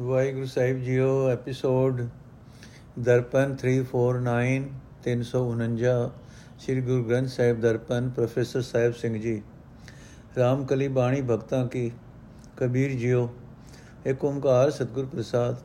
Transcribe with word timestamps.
ਵਾਹਿਗੁਰੂ 0.00 0.46
ਸਾਹਿਬ 0.46 0.78
ਜੀਓ, 0.78 1.28
episode 1.28 2.00
Darpan 2.98 3.54
349 3.54 4.62
349 5.02 6.10
Sri 6.58 6.80
Guru 6.80 7.04
Granth 7.04 7.28
Sahib 7.28 7.60
Darpan, 7.60 8.08
professor 8.10 8.60
Sahib 8.60 8.92
Singh 8.92 9.20
ji. 9.20 9.42
Ramkali 10.38 10.88
ਬਾਣੀ 10.88 11.20
ਭਗਤਾਂ 11.20 11.66
ਕੀ, 11.66 11.92
ਕਬੀਰ 12.56 12.92
ਜੀਓ 12.92 13.28
ਏਕ 14.06 14.24
ਓੰਕਾਰ 14.24 14.70
ਸਤਿਗੁਰ 14.70 15.06
ਪ੍ਰਸਾਦ। 15.06 15.56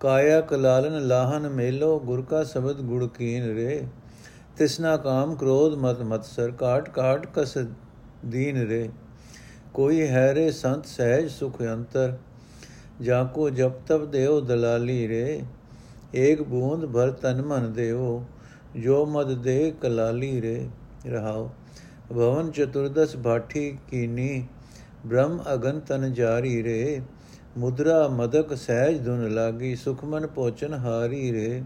ਕਾਇਆ 0.00 0.40
ਕਲਾਲਨ 0.40 1.06
ਲਾਹਨ 1.06 1.48
ਮੇਲੋ, 1.48 2.00
ਗੁਰ 2.00 2.22
ਕਾ 2.22 2.44
ਸ਼ਬਦ 2.44 2.80
ਗੁੜ 2.80 3.04
ਕੀਨ 3.06 3.54
ਰੇ। 3.54 3.86
ਤਿਸਨਾ 4.56 4.96
ਕਾਮ 4.96 5.34
ਕ੍ਰੋਧ 5.34 5.74
ਮਤ 5.74 6.00
ਮਤਸਰ 6.02 6.50
ਕਾਟ 6.50 6.90
ਕਾਟ 6.90 7.26
ਕਸ 7.34 7.58
ਦੀਨ 8.26 8.56
ਰੇ। 8.56 8.88
ਕੋਈ 9.74 10.08
ਹੈ 10.08 10.34
ਰੇ 10.34 10.50
ਸੰਤ 10.50 10.86
ਸਹਿਜ 10.86 11.30
ਸੁਖ 11.30 11.62
ਅੰਤਰ 11.62 12.16
ਜਾ 13.02 13.22
ਕੋ 13.24 13.50
ਜਪ 13.50 13.72
ਤਪ 13.86 14.04
ਦੇਉ 14.04 14.40
ਦਲਾਲੀ 14.40 15.08
ਰੇ, 15.08 15.42
ਏਕ 16.14 16.42
ਬੂੰਦ 16.42 16.86
ਭਰ 16.86 17.10
ਤਨ 17.10 17.42
ਮਨ 17.42 17.72
ਦੇਉ, 17.72 18.22
ਜੋ 18.76 19.04
ਮਦ 19.06 19.32
ਦੇ 19.42 19.72
ਕਲਾਲੀ 19.80 20.40
ਰੇ। 20.40 20.68
ਰਹਾਉ, 21.06 21.48
ਭਵਨ 22.10 22.50
ਚਤੁਰਦਸ 22.50 23.16
ਬਾਠੀ 23.16 23.78
ਕੀਨੀ, 23.88 24.46
ਬ੍ਰਹਮ 25.06 25.42
ਅਗਨ 25.54 25.80
ਤਨ 25.80 26.12
ਜਾਰੀ 26.12 26.62
ਰੇ। 26.62 27.00
ਮੁਦਰਾ 27.58 28.08
ਮਦਕ 28.08 28.54
ਸਹਿਜ 28.54 29.04
ਧੁਨ 29.04 29.28
ਲਾਗੀ 29.34 29.74
ਸੁਖਮਨ 29.76 30.26
ਪੋਚਨ 30.26 30.74
ਹਾਰੀ 30.74 31.32
ਰੇ। 31.32 31.62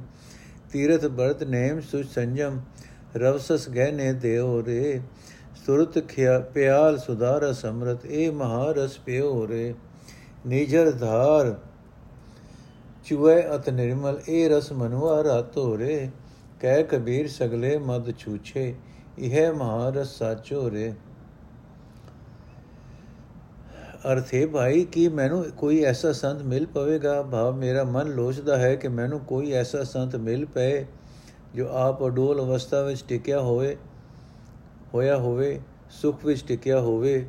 ਤੀਰਥ 0.73 1.07
ਬਰਤ 1.07 1.43
ਨੇਮ 1.43 1.80
ਸੁ 1.80 2.02
ਸੰਜਮ, 2.02 2.60
ਰਵਸਸ 3.16 3.69
ਗਹਿਨੇ 3.69 4.12
ਦੇਉ 4.12 4.62
ਰੇ। 4.66 5.01
ਸੁਰਤ 5.66 5.99
ਖਿਆ 6.09 6.38
ਪਿਆਲ 6.41 6.99
ਸੁਧਾਰ 6.99 7.52
ਸਮਰਤ, 7.52 8.07
ਇਹ 8.07 8.33
ਮਹਾਰਸ 8.33 8.99
ਪਿਓ 8.99 9.47
ਰੇ। 9.49 9.74
ਨਿਜਰ 10.47 10.91
ਧਾਰ 10.91 11.55
ਚੁਏ 13.05 13.43
ਅਤ 13.55 13.69
ਨਿਰਮਲ 13.71 14.21
ਇਹ 14.29 14.51
ਰਸ 14.51 14.73
ਮਨੁਆ 14.73 15.24
ਰਾਤੋ 15.24 15.79
ਰੇ 15.79 16.10
ਕਹਿ 16.60 16.82
ਕਬੀਰ 16.82 17.29
ਸਗਲੇ 17.29 17.79
ਮਦ 17.79 18.10
ਛੂਛੇ, 18.19 18.74
ਇਹ 19.19 19.52
ਮਹਾਰਸ 19.52 20.19
ਸਾਚੋ 20.19 20.71
ਰੇ 20.71 20.93
ਅਰਥੇ, 24.13 24.47
ਭਾਈ, 24.47 24.85
ਕਿ 24.85 25.09
ਮੈਨੂੰ 25.09 25.45
ਕੋਈ 25.45 25.85
ਐਸਾ 25.85 26.13
ਸੰਤ 26.13 26.43
ਮਿਲ 26.43 26.66
ਪਵੇਗਾ? 26.66 27.23
ਭਾਵ, 27.23 27.54
ਮੇਰਾ 27.54 27.85
ਮਨ 27.85 28.09
ਲੋਚਦਾ 28.09 28.57
ਹੈ 28.59 28.75
ਕਿ 28.75 28.88
ਮੈਨੂੰ 28.88 29.21
ਕੋਈ 29.21 29.52
ਐਸਾ 29.52 29.82
ਸੰਤ 29.82 30.16
ਮਿਲ 30.16 30.47
ਪਏ, 30.47 30.87
ਜੋ 31.54 31.69
ਆਪ 31.69 32.07
ਅਡੋਲ 32.07 32.41
ਅਵਸਥਾ 32.41 32.82
ਵਿੱਚ 32.82 33.04
ਟਿਕਿਆ 33.09 33.41
ਹੋਵੇ, 33.41 33.77
ਹੋਇਆ 34.95 35.16
ਹੋਵੇ, 35.16 35.60
ਸੁਖ 35.91 36.25
ਵਿੱਚ 36.25 36.45
ਟਿਕਿਆ 36.47 36.80
ਹੋਵੇ। 36.80 37.27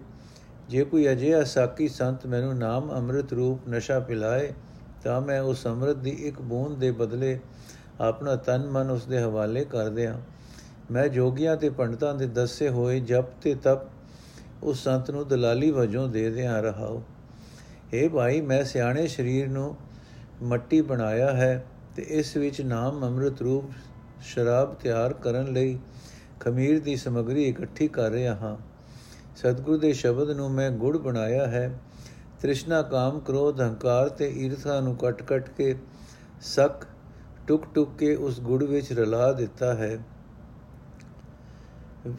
ਜੇ 0.71 0.83
ਕੋਈ 0.83 1.07
ਅਜਿਹਾ 1.11 1.43
ਸਾਕੀ 1.43 1.87
ਸੰਤ 1.87 2.25
ਮੈਨੂੰ 2.25 2.57
ਨਾਮ 2.57 2.91
ਅੰਮ੍ਰਿਤ 2.91 3.33
ਰੂਪ 3.33 3.67
ਨਸ਼ਾ 3.69 3.99
ਪਿਲਾਏ, 3.99 4.51
ਤਾਂ 5.03 5.19
ਮੈਂ 5.21 5.41
ਉਸ 5.41 5.65
ਅੰਮ੍ਰਿਤ 5.67 5.97
ਦੀ 5.97 6.09
ਇੱਕ 6.09 6.41
ਬੂੰਦ 6.41 6.77
ਦੇ 6.79 6.91
ਬਦਲੇ 6.91 7.39
ਆਪਣਾ 8.01 8.35
ਤਨ 8.35 8.69
ਮਨ 8.69 8.91
ਉਸ 8.91 9.05
ਦੇ 9.05 9.19
ਹਵਾਲੇ 9.19 9.63
ਕਰ 9.65 9.89
ਦਿਆਂ। 9.89 10.15
ਮੈਂ 10.91 11.07
ਜੋਗੀਆਂ 11.07 11.57
ਤੇ 11.57 11.69
ਪੰਡਤਾਂ 11.69 12.13
ਦੇ 12.15 12.27
ਦੱਸੇ 12.27 12.69
ਹੋਏ 12.69 12.99
ਜਪ 12.99 13.33
ਤੇ 13.41 13.55
ਤਪ 13.55 14.63
ਉਸ 14.63 14.83
ਸੰਤ 14.83 15.11
ਨੂੰ 15.11 15.27
ਦਲਾਲੀ 15.27 15.71
ਵਜੋਂ 15.71 16.07
ਦੇ 16.07 16.29
ਦਿਆਂ 16.29 16.61
ਰਹਾਉ 16.63 17.01
ਏ 17.93 18.07
ਭਾਈ, 18.07 18.41
ਮੈਂ 18.41 18.63
ਸਿਆਣੇ 18.63 19.07
ਸਰੀਰ 19.07 19.47
ਨੂੰ 19.49 19.75
ਮੱਟੀ 20.41 20.81
ਬਣਾਇਆ 20.81 21.31
ਹੈ 21.31 21.63
ਤੇ 21.95 22.05
ਇਸ 22.09 22.35
ਵਿੱਚ 22.37 22.61
ਨਾਮ 22.61 23.05
ਅੰਮ੍ਰਿਤ 23.05 23.41
ਰੂਪ 23.41 23.71
ਸ਼ਰਾਬ 24.23 24.73
ਤਿਆਰ 24.73 25.13
ਕਰਨ 25.13 25.53
ਲਈ 25.53 25.77
ਖਮੀਰ 26.39 26.79
ਦੀ 26.79 26.95
ਸਮਗਰੀ 26.95 27.43
ਇਕੱਠੀ 27.43 27.87
ਕਰ 27.87 28.11
ਰਿਹਾ 28.11 28.35
ਹਾਂ। 28.35 28.57
ਸਤਿਗੁਰੂ 29.41 29.77
ਦੇ 29.77 29.93
ਸ਼ਬਦ 29.93 30.29
ਨੂੰ 30.29 30.51
ਮੈਂ 30.51 30.71
ਗੁੜ 30.71 30.97
ਬਣਾਇਆ 30.97 31.47
ਹੈ। 31.47 31.81
ਤ੍ਰਿਸ਼ਨਾ, 32.41 32.81
ਕਾਮ, 32.81 33.19
ਕ੍ਰੋਧ, 33.19 33.61
ਹੰਕਾਰ 33.61 34.09
ਤੇ 34.09 34.29
ਈਰਖਾ 34.29 34.79
ਨੂੰ 34.79 34.95
ਕਟ-ਕਟ 34.95 35.49
ਕੇ 35.49 35.75
ਸਕ, 36.41 36.71
ਟੁਕ-ਟੁਕ 37.47 37.97
ਕੇ 37.97 38.15
ਉਸ 38.15 38.39
ਗੁੜ 38.39 38.63
ਵਿੱਚ 38.63 38.93
ਰਲਾ 38.93 39.33
ਦਿੱਤਾ 39.33 39.73
ਹੈ। 39.73 39.99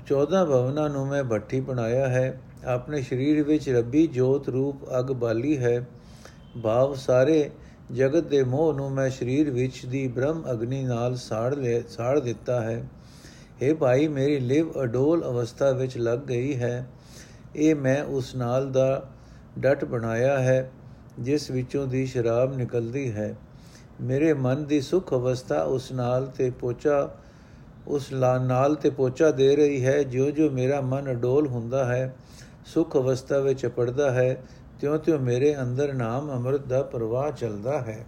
14 0.07 0.45
ਭਵਨਾਂ 0.45 0.91
ਨੂੰ 0.91 1.07
ਮੈਂ 1.07 1.25
ਭੱਠੀ 1.25 1.61
ਬਣਾਇਆ 1.61 2.09
ਹੈ। 2.09 2.41
ਆਪਣੇ 2.65 3.03
ਸਰੀਰ 3.03 3.43
ਵਿੱਚ 3.43 3.71
ਰੱਬੀ 3.71 4.07
ਜੋਤ 4.07 4.49
ਰੂਪ 4.49 4.77
ਅਗ 4.99 5.13
ਬਾਲੀ 5.13 5.59
ਹੈ। 5.59 5.89
ਭਾਵ 6.63 6.95
ਸਾਰੇ 6.95 7.51
ਜਗਤ 7.93 8.25
ਦੇ 8.25 8.45
ਮੋਹ 8.45 8.75
ਨੂੰ 8.75 8.93
ਮੈਂ 8.93 9.11
ਸਰੀਰ 9.11 9.51
ਵਿੱਚ 9.51 9.87
ਦੀ 9.87 10.09
ਬ੍ਰਹਮ 10.09 10.45
ਅਗਨੀ 10.51 10.85
ਨਾਲ 10.85 11.17
ਸਾੜ 11.17 11.55
ਲੈ 11.55 11.81
ਸਾੜ 11.81 12.21
ਦਿੱਤਾ 12.21 12.61
ਹੈ। 12.61 12.89
ਇਹ 13.63 13.75
ਭਾਈ, 13.75 14.09
ਮੇਰੀ 14.09 14.39
ਲਿਵ 14.39 14.83
ਅਡੋਲ 14.83 15.25
ਅਵਸਥਾ 15.25 15.71
ਵਿੱਚ 15.71 15.99
ਲੱਗ 15.99 16.19
ਗਈ 16.19 16.57
ਹੈ। 16.57 16.91
ਇਹ 17.57 17.75
ਮੈਂ 17.75 18.05
ਉਸ 18.05 18.35
ਨਾਲ 18.35 18.73
ਦਾ 18.73 19.03
ਡਟ 19.59 19.85
ਬਣਾਇਆ 19.85 20.39
ਹੈ, 20.39 20.71
ਜਿਸ 21.21 21.51
ਵਿੱਚੋਂ 21.51 21.87
ਦੀ 21.87 22.07
ਸ਼ਰਾਬ 22.07 22.57
ਨਿਕਲਦੀ 22.57 23.13
ਹੈ। 23.13 23.37
ਮੇਰੇ 24.01 24.33
ਮਨ 24.33 24.65
ਦੀ 24.65 24.81
ਸੁਖ 24.81 25.15
ਅਵਸਥਾ 25.15 25.63
ਉਸ 25.63 25.93
ਨਾਲ 25.93 26.27
ਤੇ 26.27 26.51
ਪੋਚਾ, 26.51 27.11
ਉਸ 27.89 28.13
ਨਾਲ 28.13 28.75
ਤੇ 28.75 28.91
ਪੋਚਾ 28.91 29.31
ਦੇ 29.31 29.57
ਰਹੀ 29.57 29.85
ਹੈ। 29.85 30.03
ਜਿਉਂ 30.03 30.31
ਜਿਉਂ 30.31 30.51
ਮੇਰਾ 30.51 30.81
ਮਨ 30.81 31.11
ਅਡੋਲ 31.11 31.47
ਹੁੰਦਾ 31.47 31.85
ਹੈ, 31.85 32.15
ਸੁਖ 32.67 32.97
ਅਵਸਥਾ 32.97 33.39
ਵਿੱਚ 33.39 33.67
ਪੜਦਾ 33.67 34.11
ਹੈ 34.11 34.43
ਤਿਉਂ 34.81 34.99
ਤਿਉਂ 34.99 35.19
ਮੇਰੇ 35.19 35.61
ਅੰਦਰ 35.61 35.93
ਨਾਮ 35.93 36.31
ਅੰਮ੍ਰਿਤ 36.31 36.67
ਦਾ 36.67 36.83
ਪ੍ਰਵਾਹ 36.83 37.31
ਚੱਲਦਾ 37.31 37.81
ਹੈ। 37.81 38.07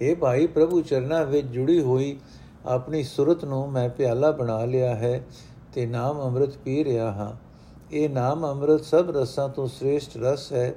ਇਹ 0.00 0.16
ਭਾਈ 0.16 0.46
ਪ੍ਰਭੂ 0.46 0.82
ਚਰਨਾਂ 0.82 1.24
ਵਿੱਚ 1.26 1.46
ਜੁੜੀ 1.46 1.80
ਹੋਈ 1.80 2.18
ਆਪਣੀ 2.66 3.02
ਸੁਰਤ 3.02 3.44
ਨੂੰ 3.44 3.72
ਮੈਂ 3.72 3.88
ਪਿਆਲਾ 3.88 4.30
ਬਣਾ 4.30 4.64
ਲਿਆ 4.64 4.94
ਹੈ 4.94 5.24
ਤੇ 5.74 5.86
ਨਾਮ 5.86 6.20
ਅੰਮ੍ਰਿਤ 6.20 6.56
ਪੀ 6.56 6.84
ਰਿਹਾ 6.84 7.12
ਹਾਂ। 7.12 7.45
ਇਹ 7.92 8.08
ਨਾਮ 8.10 8.46
ਅੰਮ੍ਰਿਤ 8.46 8.84
ਸਭ 8.84 9.10
ਰਸਾਂ 9.10 9.48
ਤੋਂ 9.48 9.66
ਸ੍ਰੇਸ਼ਟ 9.68 10.16
ਰਸ 10.16 10.52
ਹੈ। 10.52 10.74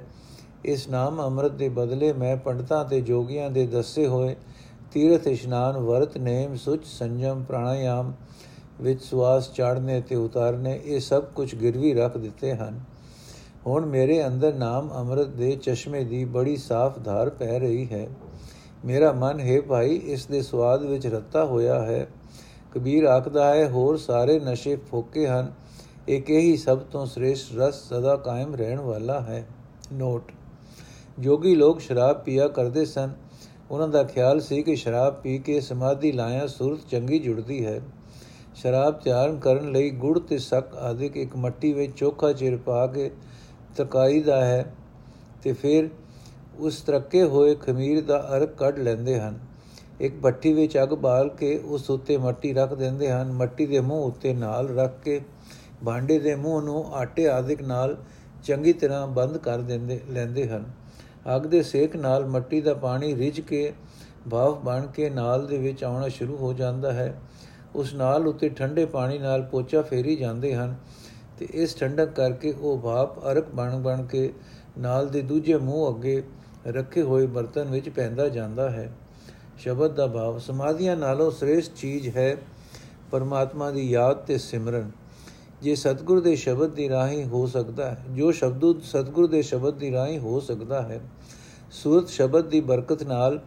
ਇਸ 0.64 0.88
ਨਾਮ 0.88 1.22
ਅੰਮ੍ਰਿਤ 1.22 1.52
ਦੇ 1.52 1.68
ਬਦਲੇ 1.68 2.12
ਮੈਂ 2.12 2.36
ਪੰਡਤਾਂ 2.36 2.84
ਤੇ 2.84 3.00
ਜੋਗੀਆਂ 3.00 3.50
ਦੇ 3.50 3.66
ਦੱਸੇ 3.66 4.06
ਹੋਏ 4.06 4.36
ਤੀਰਥ 4.92 5.26
ਇਸ਼ਨਾਨ, 5.26 5.76
ਵਰਤ, 5.76 6.16
ਨੇਮ, 6.18 6.56
ਸੁਚ, 6.56 6.84
ਸੰਜਮ, 6.84 7.44
ਪ੍ਰਾਣਾਯਾਮ 7.48 8.12
ਵਿੱਚ 8.80 9.02
ਸਵਾਸ 9.02 9.52
ਚਾੜਨੇ 9.52 10.00
ਤੇ 10.00 10.16
ਉਤਾਰਨੇ, 10.16 10.80
ਇਹ 10.84 11.00
ਸਭ 11.00 11.24
ਕੁਝ 11.24 11.54
ਗਿਰਵੀ 11.54 11.94
ਰੱਖ 11.94 12.16
ਦਿੱਤੇ 12.16 12.54
ਹਨ। 12.54 12.80
ਹੁਣ 13.66 13.86
ਮੇਰੇ 13.86 14.26
ਅੰਦਰ 14.26 14.54
ਨਾਮ 14.54 14.90
ਅੰਮ੍ਰਿਤ 14.94 15.26
ਦੇ 15.26 15.56
ਚਸ਼ਮੇ 15.62 16.04
ਦੀ 16.04 16.24
ਬੜੀ 16.24 16.56
ਸਾਫ਼ 16.56 16.98
ਧਾਰ 17.04 17.30
ਪੈ 17.30 17.58
ਰਹੀ 17.58 17.88
ਹੈ। 17.92 18.08
ਮੇਰਾ 18.84 19.12
ਮਨ, 19.12 19.40
ਹੈ 19.40 19.60
ਭਾਈ, 19.60 19.96
ਇਸ 19.96 20.26
ਦੇ 20.26 20.42
ਸਵਾਦ 20.42 20.82
ਵਿੱਚ 20.82 21.06
ਰੱਤਾ 21.06 21.44
ਹੋਇਆ 21.44 21.82
ਹੈ। 21.82 22.06
ਕਬੀਰ 22.74 23.04
ਆਖਦਾ 23.04 23.54
ਹੈ, 23.54 23.68
ਹੋਰ 23.68 23.96
ਸਾਰੇ 23.96 24.40
ਨਸ਼ੇ 24.40 24.76
ਫੋਕੇ 24.76 25.26
ਹਨ। 25.26 25.52
ਇੱਕ 26.10 26.30
ਹੀ 26.30 26.56
ਸਭ 26.56 26.78
ਤੋਂ 26.78 27.06
ਸ੍ਰੇਸ਼ਟ 27.06 27.56
ਰਸ 27.56 27.74
ਸਦਾ 27.88 28.16
ਕਾਇਮ 28.16 28.54
ਰਹਿਣ 28.54 28.78
ਵਾਲਾ 28.80 29.20
ਹੈ। 29.20 29.46
ਨੋਟ, 29.92 30.32
ਜੋਗੀ 31.18 31.54
ਲੋਕ 31.54 31.80
ਸ਼ਰਾਬ 31.80 32.22
ਪੀਆ 32.24 32.48
ਕਰਦੇ 32.48 32.84
ਸਨ। 32.84 33.10
ਉਹਨਾਂ 33.70 33.88
ਦਾ 33.88 34.02
ਖਿਆਲ 34.02 34.40
ਸੀ 34.40 34.62
ਕਿ 34.62 34.74
ਸ਼ਰਾਬ 34.76 35.14
ਪੀ 35.14 35.38
ਕੇ 35.38 35.60
ਸਮਾਧੀ 35.60 36.12
ਲਾਇਆ 36.12 36.46
ਸੁਰਤ 36.46 36.80
ਚੰਗੀ 36.90 37.18
ਜੁੜਦੀ 37.18 37.66
ਹੈ। 37.66 37.80
ਸ਼ਰਾਬ 38.54 38.98
ਤਿਆਰ 39.00 39.36
ਕਰਨ 39.36 39.70
ਲਈ 39.72 39.90
ਗੁੜ 39.90 40.18
ਤੇ 40.18 40.38
ਸਕ 40.38 40.74
ਆਦਿਕ 40.74 41.16
ਇੱਕ 41.16 41.36
ਮੱਟੀ 41.36 41.72
ਵਿੱਚ 41.72 41.92
ਚੋਖਾ 41.96 42.32
ਚਿਰ 42.32 42.56
ਪਾ 42.56 42.86
ਕੇ 42.86 43.10
ਤਕਾਈ 43.76 44.22
ਦਾ 44.22 44.44
ਹੈ 44.44 44.74
ਤੇ 45.42 45.52
ਫਿਰ 45.52 45.88
ਉਸ 46.58 46.80
ਤਰਕੇ 46.82 47.22
ਹੋਏ 47.22 47.54
ਖਮੀਰ 47.54 48.04
ਦਾ 48.04 48.28
ਅਰਕ 48.36 48.54
ਕੱਢ 48.54 48.78
ਲੈਂਦੇ 48.78 49.20
ਹਨ। 49.20 49.38
ਇੱਕ 50.00 50.20
ਭੱਠੀ 50.22 50.52
ਵਿੱਚ 50.52 50.78
ਅੱਗ 50.82 50.88
ਬਾਲ 50.88 51.28
ਕੇ 51.28 51.58
ਉਸ 51.58 51.90
ਉੱਤੇ 51.90 52.16
ਮੱਟੀ 52.16 52.52
ਰੱਖ 52.52 52.74
ਦਿੰਦੇ 52.74 53.10
ਹਨ। 53.10 53.32
ਮੱਟੀ 53.32 53.66
ਦੇ 53.66 53.80
ਮੂੰਹ 53.80 54.06
ਉੱਤੇ 54.06 54.34
ਨਾਲ 54.34 54.68
ਰੱਖ 54.68 55.00
ਕੇ 55.04 55.20
ਭਾਂਡੇ 55.84 56.18
ਦੇ 56.18 56.34
ਮੂੰਹ 56.34 56.62
ਨੂੰ 56.62 56.94
ਆਟੇ 56.94 57.28
ਆਦਿਕ 57.28 57.62
ਨਾਲ 57.62 57.96
ਚੰਗੀ 58.44 58.72
ਤਰ੍ਹਾਂ 58.72 59.06
ਬੰਦ 59.06 59.36
ਕਰ 59.36 59.58
ਦਿੰਦੇ, 59.58 60.00
ਲੈਂਦੇ 60.10 60.48
ਹਨ। 60.48 60.64
ਅੱਗ 61.36 61.42
ਦੇ 61.42 61.62
ਸੇਕ 61.62 61.96
ਨਾਲ 61.96 62.26
ਮੱਟੀ 62.26 62.60
ਦਾ 62.60 62.74
ਪਾਣੀ 62.74 63.14
ਰਿਝ 63.16 63.40
ਕੇ, 63.40 63.72
ਭਾਫ 64.30 64.58
ਬਣ 64.58 64.86
ਕੇ 64.86 65.10
ਨਾਲ 65.10 65.46
ਦੇ 65.46 65.58
ਵਿੱਚ 65.58 65.84
ਆਉਣਾ 65.84 66.08
ਸ਼ੁਰੂ 66.08 66.36
ਹੋ 66.36 66.52
ਜਾਂਦਾ 66.52 66.92
ਹੈ। 66.92 67.14
ਉਸ 67.74 67.94
ਨਾਲ 67.94 68.26
ਉੱਤੇ 68.26 68.48
ਠੰਡੇ 68.48 68.84
ਪਾਣੀ 68.86 69.18
ਨਾਲ 69.18 69.42
ਪੋਚਾ 69.42 69.82
ਫੇਰੀ 69.82 70.16
ਜਾਂਦੇ 70.16 70.54
ਹਨ 70.54 70.74
ਤੇ 71.38 71.48
ਇਸ 71.52 71.76
ਠੰਡਕ 71.76 72.10
ਕਰਕੇ 72.10 72.54
ਉਹ 72.60 72.78
ਭਾਪ 72.78 73.18
ਅਰਕ 73.32 73.48
ਬਣ 73.54 73.78
ਬਣ 73.78 74.06
ਕੇ 74.06 74.32
ਨਾਲ 74.78 75.08
ਦੇ 75.08 75.20
ਦੂਜੇ 75.22 75.56
ਮੂੰਹ 75.56 75.94
ਅੱਗੇ 75.94 76.22
ਰੱਖੇ 76.66 77.02
ਹੋਏ 77.02 77.26
ਬਰਤਨ 77.26 77.70
ਵਿੱਚ 77.70 77.88
ਪੈਂਦਾ 77.88 78.28
ਜਾਂਦਾ 78.28 78.70
ਹੈ। 78.70 78.90
ਸ਼ਬਦ 79.58 79.94
ਦਾ 79.94 80.06
ਭਾਵ 80.06 80.38
ਸਮਾਧੀਆਂ 80.38 80.96
ਨਾਲੋਂ 80.96 81.30
ਸ੍ਰੇਸ਼ਟ 81.30 81.74
ਚੀਜ਼ 81.76 82.08
ਹੈ 82.16 82.36
ਪਰਮਾਤਮਾ 83.10 83.70
ਦੀ 83.70 83.90
ਯਾਦ 83.90 84.16
ਤੇ 84.16 84.38
ਸਿਮਰਨ। 84.38 84.90
ਜੇ 85.62 85.74
ਸਤਿਗੁਰ 85.74 86.20
ਦੇ 86.20 86.34
ਸ਼ਬਦ 86.36 86.70
ਦੀ 86.70 86.88
ਰਾਹੀਂ 86.88 87.24
ਹੋ 87.24 87.46
ਸਕਦਾ 87.46 87.90
ਹੈ, 87.90 88.04
ਜੋ 88.10 88.30
ਸ਼ਬਦ 88.32 88.80
ਸਤਿਗੁਰ 88.82 89.26
ਦੇ 89.26 89.42
ਸ਼ਬਦ 89.42 89.74
ਦੀ 89.74 89.90
ਰਾਹੀਂ 89.92 90.18
ਹੋ 90.18 90.40
ਸਕਦਾ 90.40 90.82
ਹੈ, 90.82 91.00
ਸੂਰਤ 91.72 92.08
ਸ਼ਬਦ 92.08 92.48
ਦੀ 92.48 92.60
ਬਰਕਤ 92.60 93.02
ਨਾਲ 93.02 93.38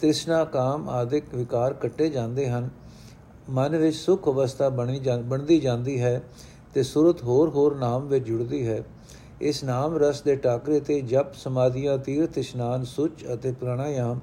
ਤ੍ਰਿਸ਼ਨਾ, 0.00 0.44
ਕਾਮ 0.44 0.88
ਆਦਿਕ 0.88 1.34
ਵਿਕਾਰ 1.34 1.72
ਕੱਟੇ 1.72 2.08
ਜਾਂਦੇ 2.08 2.48
ਹਨ। 2.48 2.68
ਮਨ 3.50 3.76
ਵਿੱਚ 3.76 3.96
ਸੁਖ 3.96 4.28
ਅਵਸਥਾ 4.28 4.68
ਬਣੀ 4.68 5.00
ਬਣਦੀ 5.24 5.58
ਜਾਂਦੀ 5.60 6.00
ਹੈ 6.00 6.22
ਤੇ 6.74 6.82
ਸੁਰਤ 6.82 7.22
ਹੋਰ 7.22 7.48
ਹੋਰ 7.48 7.76
ਨਾਮ 7.76 8.06
ਵਿੱਚ 8.08 8.26
ਜੁੜਦੀ 8.26 8.66
ਹੈ। 8.66 8.82
ਇਸ 9.40 9.62
ਨਾਮ 9.64 9.96
ਰਸ 9.96 10.20
ਦੇ 10.20 10.36
ਟਾਕਰੇ 10.36 10.80
ਤੇ 10.80 11.00
ਜਪ, 11.00 11.34
ਸਮਾਧੀਆਂ, 11.34 11.96
ਤੀਰਥ, 11.98 12.38
ਇਸ਼ਨਾਨ, 12.38 12.84
ਸੁਚ 12.84 13.24
ਅਤੇ 13.34 13.52
ਪ੍ਰਾਣਾਯਾਮ 13.52 14.20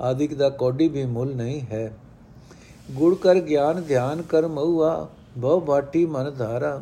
ਆਦਿਕ 0.00 0.34
ਦਾ 0.34 0.48
ਕੋਡੀ 0.48 0.88
ਵੀ 0.88 1.04
ਮੁੱਲ 1.04 1.34
ਨਹੀਂ 1.36 1.60
ਹੈ। 1.60 1.92
ਗੁੜ 2.90 3.14
ਕਰ 3.14 3.40
ਗਿਆਨ, 3.40 3.82
ਧਿਆਨ 3.82 4.22
ਕਰ 4.22 4.46
ਮਉਆ 4.46 5.08
ਬਹੁ 5.36 5.60
ਬਾਟੀ 5.60 6.06
ਮਨ 6.06 6.34
ਧਾਰਾ 6.38 6.80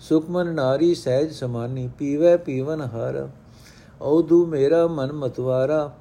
ਸੁਖਮਨ 0.00 0.54
ਨਾਰੀ 0.54 0.94
ਸਹਿਜ 0.94 1.32
ਸਮਾਨੀ, 1.32 1.90
ਪੀਵੇ 1.98 2.36
ਪੀਵਨ 2.36 2.80
ਹਰ। 2.80 3.28
ਔਦੂ 4.00 4.46
ਮੇਰਾ 4.46 4.86
ਮਨ 4.86 5.12
ਮਤਵਾਰਾ। 5.12 5.92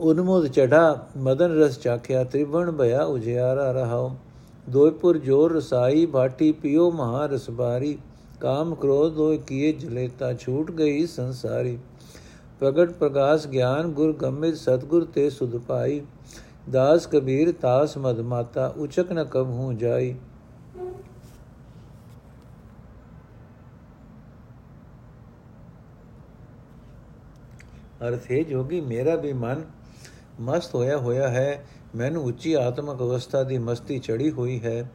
ਉਨਮੋਦ 0.00 0.46
ਚੜਾ 0.46 1.06
ਮਦਨ 1.16 1.58
ਰਸ 1.60 1.78
ਚਾਖਿਆ, 1.78 2.24
ਤ੍ਰਿਵਣ 2.24 2.72
ਭਇਆ 2.72 3.02
ਉਜਿਆਰਾ 3.02 3.72
ਰਹਾਉ। 3.72 4.10
ਦੋਇਪੁਰ 4.68 5.18
ਜੋਰ 5.18 5.52
ਰਸਾਈ, 5.52 6.06
ਬਾਟੀ 6.06 6.52
ਪਿਓ 6.52 6.90
ਮਹਾ 6.90 7.26
ਰਸਬਾਰੀ 7.26 7.98
ਕਾਮ 8.40 8.74
ਕ੍ਰੋਧ 8.74 9.12
ਦੋਇ 9.12 9.38
ਕੀਏ 9.38 9.72
ਜਲੇਤਾ, 9.72 10.32
ਛੂਟ 10.32 10.70
ਗਈ 10.70 11.06
ਸੰਸਾਰੀ। 11.06 11.78
ਪ੍ਰਗਟ 12.60 12.90
ਪ੍ਰਗਾਸ 12.90 13.46
ਗਿਆਨ, 13.46 13.88
ਗੁਰ 13.88 14.12
ਗੰਮਿਤ 14.12 14.56
ਸਤਗੁਰ 14.56 15.04
ਤੇ 15.04 15.30
ਸੁਧ 15.30 15.56
ਪਾਈ। 15.56 16.02
ਦਾਸ 16.70 17.06
ਕਬੀਰ 17.06 17.52
ਤਾਸ 17.52 17.98
ਮਦ 17.98 18.20
ਮਾਤਾ, 18.20 18.66
ਉਚਕ 18.76 19.12
ਨ 19.12 19.24
ਕਬ 19.24 19.50
ਹੂੰ 19.50 19.76
ਜਾਈ। 19.76 20.14
ਅਰਥ 28.08 28.30
ਹੈ 28.30 28.42
ਜੋਗੀ, 28.42 28.80
ਮੇਰਾ 28.80 29.14
ਵੀ 29.16 29.32
ਮਨ 29.32 29.64
ਮਸਤ 30.40 30.74
ਹੋਇਆ 30.74 30.96
ਹੋਇਆ 30.96 31.28
ਹੈ। 31.28 31.64
ਮੈਨੂੰ 31.96 32.24
ਉੱਚੀ 32.24 32.52
ਆਤਮਿਕ 32.52 32.98
ਅਵਸਥਾ 32.98 33.42
ਦੀ 33.42 33.58
ਮਸਤੀ 33.58 33.98
ਚੜੀ 33.98 34.30
ਹੋਈ 34.30 34.60
ਹੈ, 34.64 34.90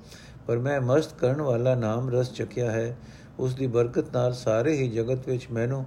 ਪਰ 0.47 0.59
ਮੈਂ 0.59 0.81
ਮਸਤ 0.81 1.13
ਕਰਨ 1.13 1.41
ਵਾਲਾ 1.41 1.75
ਨਾਮ 1.75 2.09
ਰਸ 2.09 2.33
ਚਕਿਆ 2.33 2.71
ਹੈ। 2.71 2.97
ਉਸ 3.39 3.55
ਦੀ 3.55 3.67
ਬਰਕਤ 3.67 4.15
ਨਾਲ 4.15 4.33
ਸਾਰੇ 4.33 4.73
ਹੀ 4.73 4.87
ਜਗਤ 4.89 5.27
ਵਿੱਚ 5.27 5.47
ਮੈਨੂੰ 5.51 5.85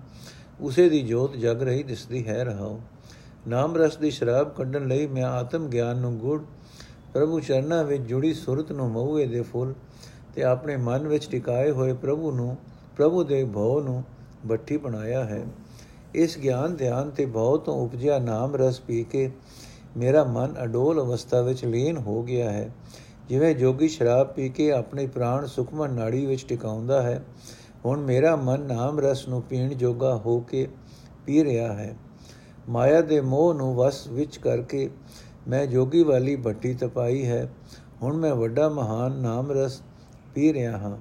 ਉਸੇ 0.61 0.89
ਦੀ 0.89 1.03
ਜੋਤ 1.03 1.37
ਜਗ 1.37 1.63
ਰਹੀ 1.63 1.83
ਦਿਸਦੀ 1.83 2.27
ਹੈ 2.29 2.45
ਰਹਾਉ। 2.45 2.81
ਨਾਮ 3.47 3.77
ਰਸ 3.77 3.97
ਦੀ 3.97 4.11
ਸ਼ਰਾਬ 4.11 4.49
ਕੱਢਣ 4.55 4.87
ਲਈ 4.89 5.07
ਮੈਂ 5.07 5.25
ਆਤਮ 5.25 5.67
ਗਿਆਨ 5.69 5.97
ਨੂੰ 5.97 6.17
ਗੁੜ, 6.19 6.41
ਪ੍ਰਭੂ 7.13 7.41
ਚਰਨਾਂ 7.41 7.85
ਵਿੱਚ 7.85 8.03
ਜੁੜੀ 8.03 8.33
ਸੁਰਤ 8.35 8.73
ਨੂੰ 8.73 8.91
ਮਹੂਏ 8.91 9.27
ਦੇ 9.27 9.43
ਫੁੱਲ 9.43 9.75
ਤੇ 10.35 10.43
ਆਪਣੇ 10.43 10.77
ਮਨ 10.77 11.07
ਵਿੱਚ 11.09 11.29
ਟਿਕਾਏ 11.31 11.71
ਹੋਏ 11.71 11.93
ਪ੍ਰਭੂ 11.93 12.31
ਨੂੰ, 12.31 12.57
ਪ੍ਰਭੂ 12.97 13.23
ਦੇ 13.25 13.45
ਭਉ 13.45 13.81
ਨੂੰ 13.81 14.03
ਬੱਠੀ 14.47 14.77
ਬਣਾਇਆ 14.77 15.25
ਹੈ। 15.25 15.45
ਇਸ 16.15 16.39
ਗਿਆਨ 16.39 16.75
ਧਿਆਨ 16.77 17.11
ਤੇ 17.11 17.27
ਭਉ 17.27 17.57
ਤੋਂ 17.57 17.75
ਉਪਜਿਆ 17.85 18.19
ਨਾਮ 18.19 18.57
ਰਸ 18.57 18.81
ਪੀ 18.81 19.03
ਕੇ 19.05 19.31
ਮੇਰਾ 19.97 20.25
ਮਨ 20.25 20.55
ਅਡੋਲ 20.65 21.01
ਅਵਸਥਾ 21.01 21.41
ਵਿੱਚ 21.41 21.65
ਲੀਨ 21.65 21.97
ਹੋ 21.97 22.23
ਗਿਆ 22.23 22.51
ਹੈ। 22.51 22.71
ਜਿਵੇਂ 23.29 23.55
ਜੋਗੀ 23.55 23.89
ਸ਼ਰਾਬ 23.89 24.33
ਪੀ 24.33 24.49
ਕੇ 24.49 24.71
ਆਪਣੇ 24.73 25.07
ਪ੍ਰਾਣ 25.07 25.47
ਸੁਖਮਨ 25.47 25.93
ਨਾੜੀ 25.93 26.25
ਵਿੱਚ 26.27 26.45
ਟਿਕਾਉਂਦਾ 26.49 27.03
ਹੈ, 27.03 27.23
ਹੁਣ 27.85 28.01
ਮੇਰਾ 28.01 28.35
ਮਨ 28.37 28.61
ਨਾਮ 28.61 29.01
ਰਸ 29.01 29.29
ਨੂੰ 29.29 29.43
ਪੀਣ 29.43 29.75
ਜੋਗਾ 29.75 30.15
ਹੋ 30.17 30.39
ਕੇ 30.41 30.67
ਪੀ 31.27 31.45
ਰਿਹਾ 31.45 31.73
ਹੈ। 31.73 31.95
ਮਾਇਆ 32.69 33.01
ਦੇ 33.01 33.21
ਮੋਹ 33.21 33.55
ਨੂੰ 33.55 33.75
ਵਸ 33.75 34.07
ਵਿੱਚ 34.07 34.39
ਕਰਕੇ 34.39 34.91
ਮੈਂ 35.49 35.67
ਜੋਗੀ 35.67 36.03
ਵਾਲੀ 36.03 36.37
ਭੱਟੀ 36.37 36.75
ਤਪਾਈ 36.75 37.27
ਹੈ। 37.27 37.53
ਹੁਣ 38.03 38.17
ਮੈਂ 38.17 38.35
ਵੱਡਾ 38.35 38.69
ਮਹਾਨ 38.69 39.13
ਨਾਮ 39.13 39.53
ਰਸ 39.53 39.83
ਪੀ 40.35 40.53
ਰਿਹਾ 40.53 40.79
ਹਾਂ। 40.79 40.97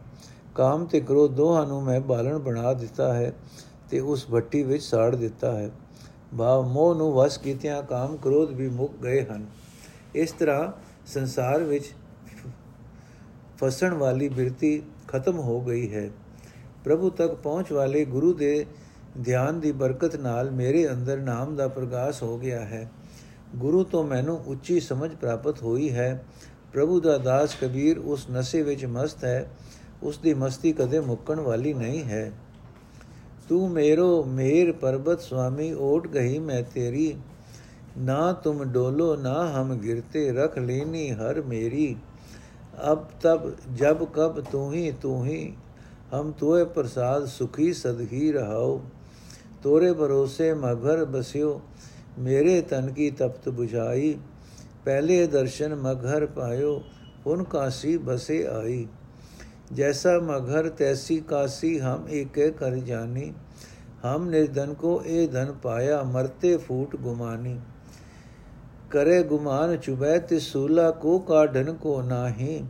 ਕਾਮ 0.56 0.86
ਤੇ 0.86 1.00
ਕ੍ਰੋਧ 1.00 1.32
ਦੋਹਾਂ 1.32 1.66
ਨੂੰ 1.68 1.84
ਮੈਂ 1.84 2.00
ਬਾਲਣ 2.02 2.40
ਬਣਾ 2.40 2.74
ਦਿੱਤਾ 2.74 3.14
ਹੈ 3.14 3.34
ਤੇ 3.90 4.00
ਉਸ 4.00 4.26
ਭੱਟੀ 4.32 4.64
ਵਿੱਚ 4.64 4.84
ਸਾੜ 4.84 5.16
ਦਿੱਤਾ 5.16 5.56
ਹੈ। 5.56 5.72
ਭਾਵ 6.38 6.68
ਮੋਹ 6.68 6.96
ਨੂੰ 6.96 7.14
ਵਸ 7.14 7.38
ਕੀਤਿਆਂ 7.38 7.84
ਕਾਮ 7.84 8.18
ਕ੍ਰੋਧ 8.18 8.52
ਵੀ 8.52 8.70
ਮੁੱਕ 8.70 8.94
ਗਏ 9.04 9.26
ਹਨ। 9.26 9.46
ਇਸ 10.16 10.32
ਤਰ੍ਹਾਂ 10.32 10.72
ਸੰਸਾਰ 11.06 11.64
ਵਿੱਚ 11.64 11.86
ਫਸਣ 13.58 13.94
ਵਾਲੀ 13.94 14.30
ਬਿਰਤੀ 14.30 14.84
ਖਤਮ 15.08 15.40
ਹੋ 15.40 15.62
ਗਈ 15.62 15.94
ਹੈ। 15.94 16.10
ਪ੍ਰਭੂ 16.84 17.10
ਤੱਕ 17.10 17.34
ਪਹੁੰਚ 17.34 17.72
ਵਾਲੇ 17.72 18.06
ਗੁਰੂ 18.06 18.34
ਦੇ 18.34 18.66
ਧਿਆਨ 19.24 19.60
ਦੀ 19.60 19.72
ਬਰਕਤ 19.72 20.16
ਨਾਲ 20.16 20.52
ਮੇਰੇ 20.52 20.90
ਅੰਦਰ 20.90 21.18
ਨਾਮ 21.18 21.56
ਦਾ 21.56 21.68
ਪ੍ਰਗਾਸ 21.68 22.24
ਹੋ 22.24 22.38
ਗਿਆ 22.38 22.60
ਹੈ। 22.60 22.92
ਗੁਰੂ 23.56 23.84
ਤੋਂ 23.84 24.04
ਮੈਨੂੰ 24.04 24.44
ਉੱਚੀ 24.48 24.80
ਸਮਝ 24.80 25.12
ਪ੍ਰਾਪਤ 25.12 25.62
ਹੋਈ 25.62 25.92
ਹੈ। 25.92 26.26
ਪ੍ਰਭੂ 26.74 27.00
ਦਾ 27.00 27.18
ਦਾਸ 27.18 27.56
ਕਬੀਰ 27.62 28.00
ਉਸ 28.00 28.30
ਨਸ਼ੇ 28.30 28.62
ਵਿੱਚ 28.62 28.86
ਮਸਤ 28.86 29.26
ਹੈ। 29.26 29.52
ਉਸ 30.04 30.18
ਦੀ 30.18 30.34
ਮਸਤੀ 30.34 30.74
ਕਦੇ 30.74 31.00
ਮੁੱਕਣ 31.00 31.40
ਵਾਲੀ 31.40 31.74
ਨਹੀਂ 31.74 32.04
ਹੈ। 32.04 32.32
ਤੂੰ 33.50 33.72
ਮੇਰੋ 33.72 34.24
ਮੇਰ 34.24 34.72
ਪਰਬਤ 34.72 35.22
ਸੁਆਮੀ, 35.22 35.74
ਓਟ 35.74 36.08
ਗਈ 36.08 36.40
ਮੈਂ 36.40 36.64
ਤੇਰੀ। 36.64 37.18
ਨਾ 37.98 38.34
ਤੁਮ 38.34 38.64
ਡੋਲੋ, 38.64 39.16
ਨਾ 39.16 39.62
ਹਮ 39.62 39.76
ਗਿਰਤੇ, 39.76 40.32
ਰਖ 40.32 40.58
ਲੈਨੀ 40.58 41.12
ਹਰ 41.12 41.42
ਮੇਰੀ। 41.42 41.96
ਅਬ 42.92 43.06
ਤਬ 43.22 43.52
ਜਬ 43.76 44.06
ਕਬ 44.06 44.40
ਤੂੰ 44.40 44.74
ਹੀ 44.74 44.92
ਤੂੰ 44.92 45.26
ਹੀ, 45.26 45.56
ਹਮ 46.14 46.32
ਤੋਏ 46.32 46.64
ਪ੍ਰਸਾਦ 46.64 47.26
ਸੁਖੀ 47.26 47.74
ਸਦਹੀ 47.74 48.32
ਰਹਾਓ। 48.32 48.82
तोरे 49.66 49.94
भरोसे 49.94 50.54
मघर 50.54 51.06
बस्यो, 51.06 51.62
मेरे 52.18 52.62
तन 52.62 52.82
की 52.82 53.12
तप्त 53.12 53.50
बुझाई। 53.50 54.12
पहले 54.86 55.28
दर्शन 55.28 55.74
मघर 55.74 56.26
पायो, 56.26 56.84
उन 57.28 57.44
काशी 57.44 57.98
बसे 57.98 58.44
आई। 58.44 58.90
जैसा 59.74 60.20
मघर 60.20 60.70
तैसी 60.70 61.18
काशी 61.18 61.78
हम 61.78 62.08
एक 62.10 62.58
कर 62.58 62.84
जानी। 62.84 63.34
हम 64.04 64.28
निर्धन 64.30 64.74
को 64.74 65.02
ए 65.02 65.28
धन 65.28 65.46
पाया, 65.46 66.04
मरते 66.04 66.58
फूट 66.58 67.02
गुमानी। 67.02 67.60
करे 68.92 69.24
गुमान 69.24 69.78
चुबै 69.78 70.20
तिसूला 70.20 70.90
को 70.90 71.20
का 71.20 71.46
ढन 71.46 71.74
को 71.74 72.02
नाही। 72.02 72.66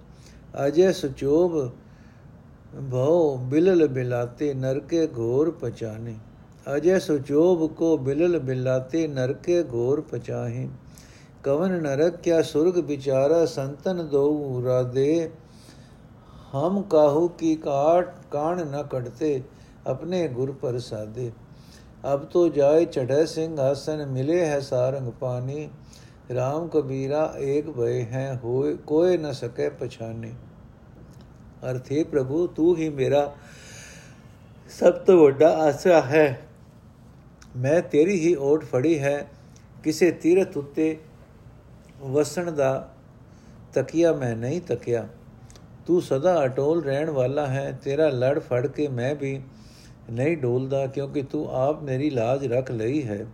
अजय 0.55 0.93
सुचोभ, 0.93 1.51
भव 2.89 3.37
बिलल 3.49 3.87
बिलाते, 3.87 4.53
नरके 4.53 5.07
घोर 5.07 5.59
पचाने। 5.61 6.34
अजय 6.65 6.99
सुजोब 6.99 7.65
को 7.75 7.97
बिलल 7.99 8.37
बिलाते 8.41 9.07
नर 9.09 9.31
के 9.39 9.63
घोर 9.63 9.99
पचाहे 10.11 10.67
कवन 11.45 11.71
नरक 11.81 12.19
क्या 12.23 12.41
सुर्ग 12.43 12.77
बिचारा 12.85 13.43
संतन 13.47 14.01
दो 14.11 14.21
राधे 14.61 15.09
हम 16.53 16.81
काहू 16.91 17.27
की 17.39 17.55
काट 17.59 18.15
कान 18.31 18.61
न 18.67 18.81
कटते 18.91 19.29
अपने 19.87 20.27
गुर 20.29 20.51
पर 20.63 20.79
साधे 20.79 21.31
अब 22.05 22.29
तो 22.33 22.47
जाए 22.49 22.85
चढ़े 22.87 23.25
सिंह 23.27 23.61
आसन 23.61 24.07
मिले 24.09 24.39
है 24.43 24.59
सारंग 24.63 25.11
पानी 25.21 25.69
राम 26.31 26.67
कबीरा 26.69 27.23
एक 27.47 27.69
भय 27.77 27.99
हैं 28.11 28.29
हो 28.39 28.63
कोय 28.87 29.17
न 29.17 29.33
सके 29.35 29.69
पछाने 29.77 30.33
अर्थ 31.63 31.91
हे 31.91 32.03
प्रभु 32.11 32.45
तू 32.57 32.73
ही 32.75 32.89
मेरा 32.95 33.23
सब 34.71 35.03
तो 35.05 35.17
बड़ा 35.19 35.49
आसरा 35.63 36.01
है 36.03 36.25
ਮੈਂ 37.57 37.81
ਤੇਰੀ 37.81 38.19
ਹੀ 38.19 38.35
ਓਟ 38.35 38.63
ਫੜੀ 38.63 38.99
ਹੈ, 38.99 39.27
ਕਿਸੇ 39.83 40.11
ਤੀਰਥ 40.11 40.57
ਉੱਤੇ 40.57 40.97
ਵਸਣ 42.01 42.51
ਦਾ 42.51 42.93
ਤਕੀਆ 43.73 44.13
ਮੈਂ 44.13 44.35
ਨਹੀਂ 44.35 44.61
ਤਕਿਆ। 44.61 45.07
ਤੂੰ 45.85 46.01
ਸਦਾ 46.01 46.45
ਅਟੋਲ 46.45 46.83
ਰਹਿਣ 46.83 47.09
ਵਾਲਾ 47.09 47.47
ਹੈ, 47.47 47.79
ਤੇਰਾ 47.83 48.09
ਲੜ 48.09 48.39
ਫੜ 48.39 48.67
ਕੇ 48.67 48.87
ਮੈਂ 48.87 49.15
ਵੀ 49.15 49.41
ਨਹੀਂ 50.11 50.37
ਡੋਲਦਾ, 50.37 50.87
ਕਿਉਂਕਿ 50.87 51.21
ਤੂੰ 51.21 51.47
ਆਪ 51.51 51.83
ਮੇਰੀ 51.83 52.09
ਲਾਜ 52.09 52.47
ਰੱਖ 52.47 52.71
ਲਈ 52.71 53.03
ਹੈ। 53.03 53.25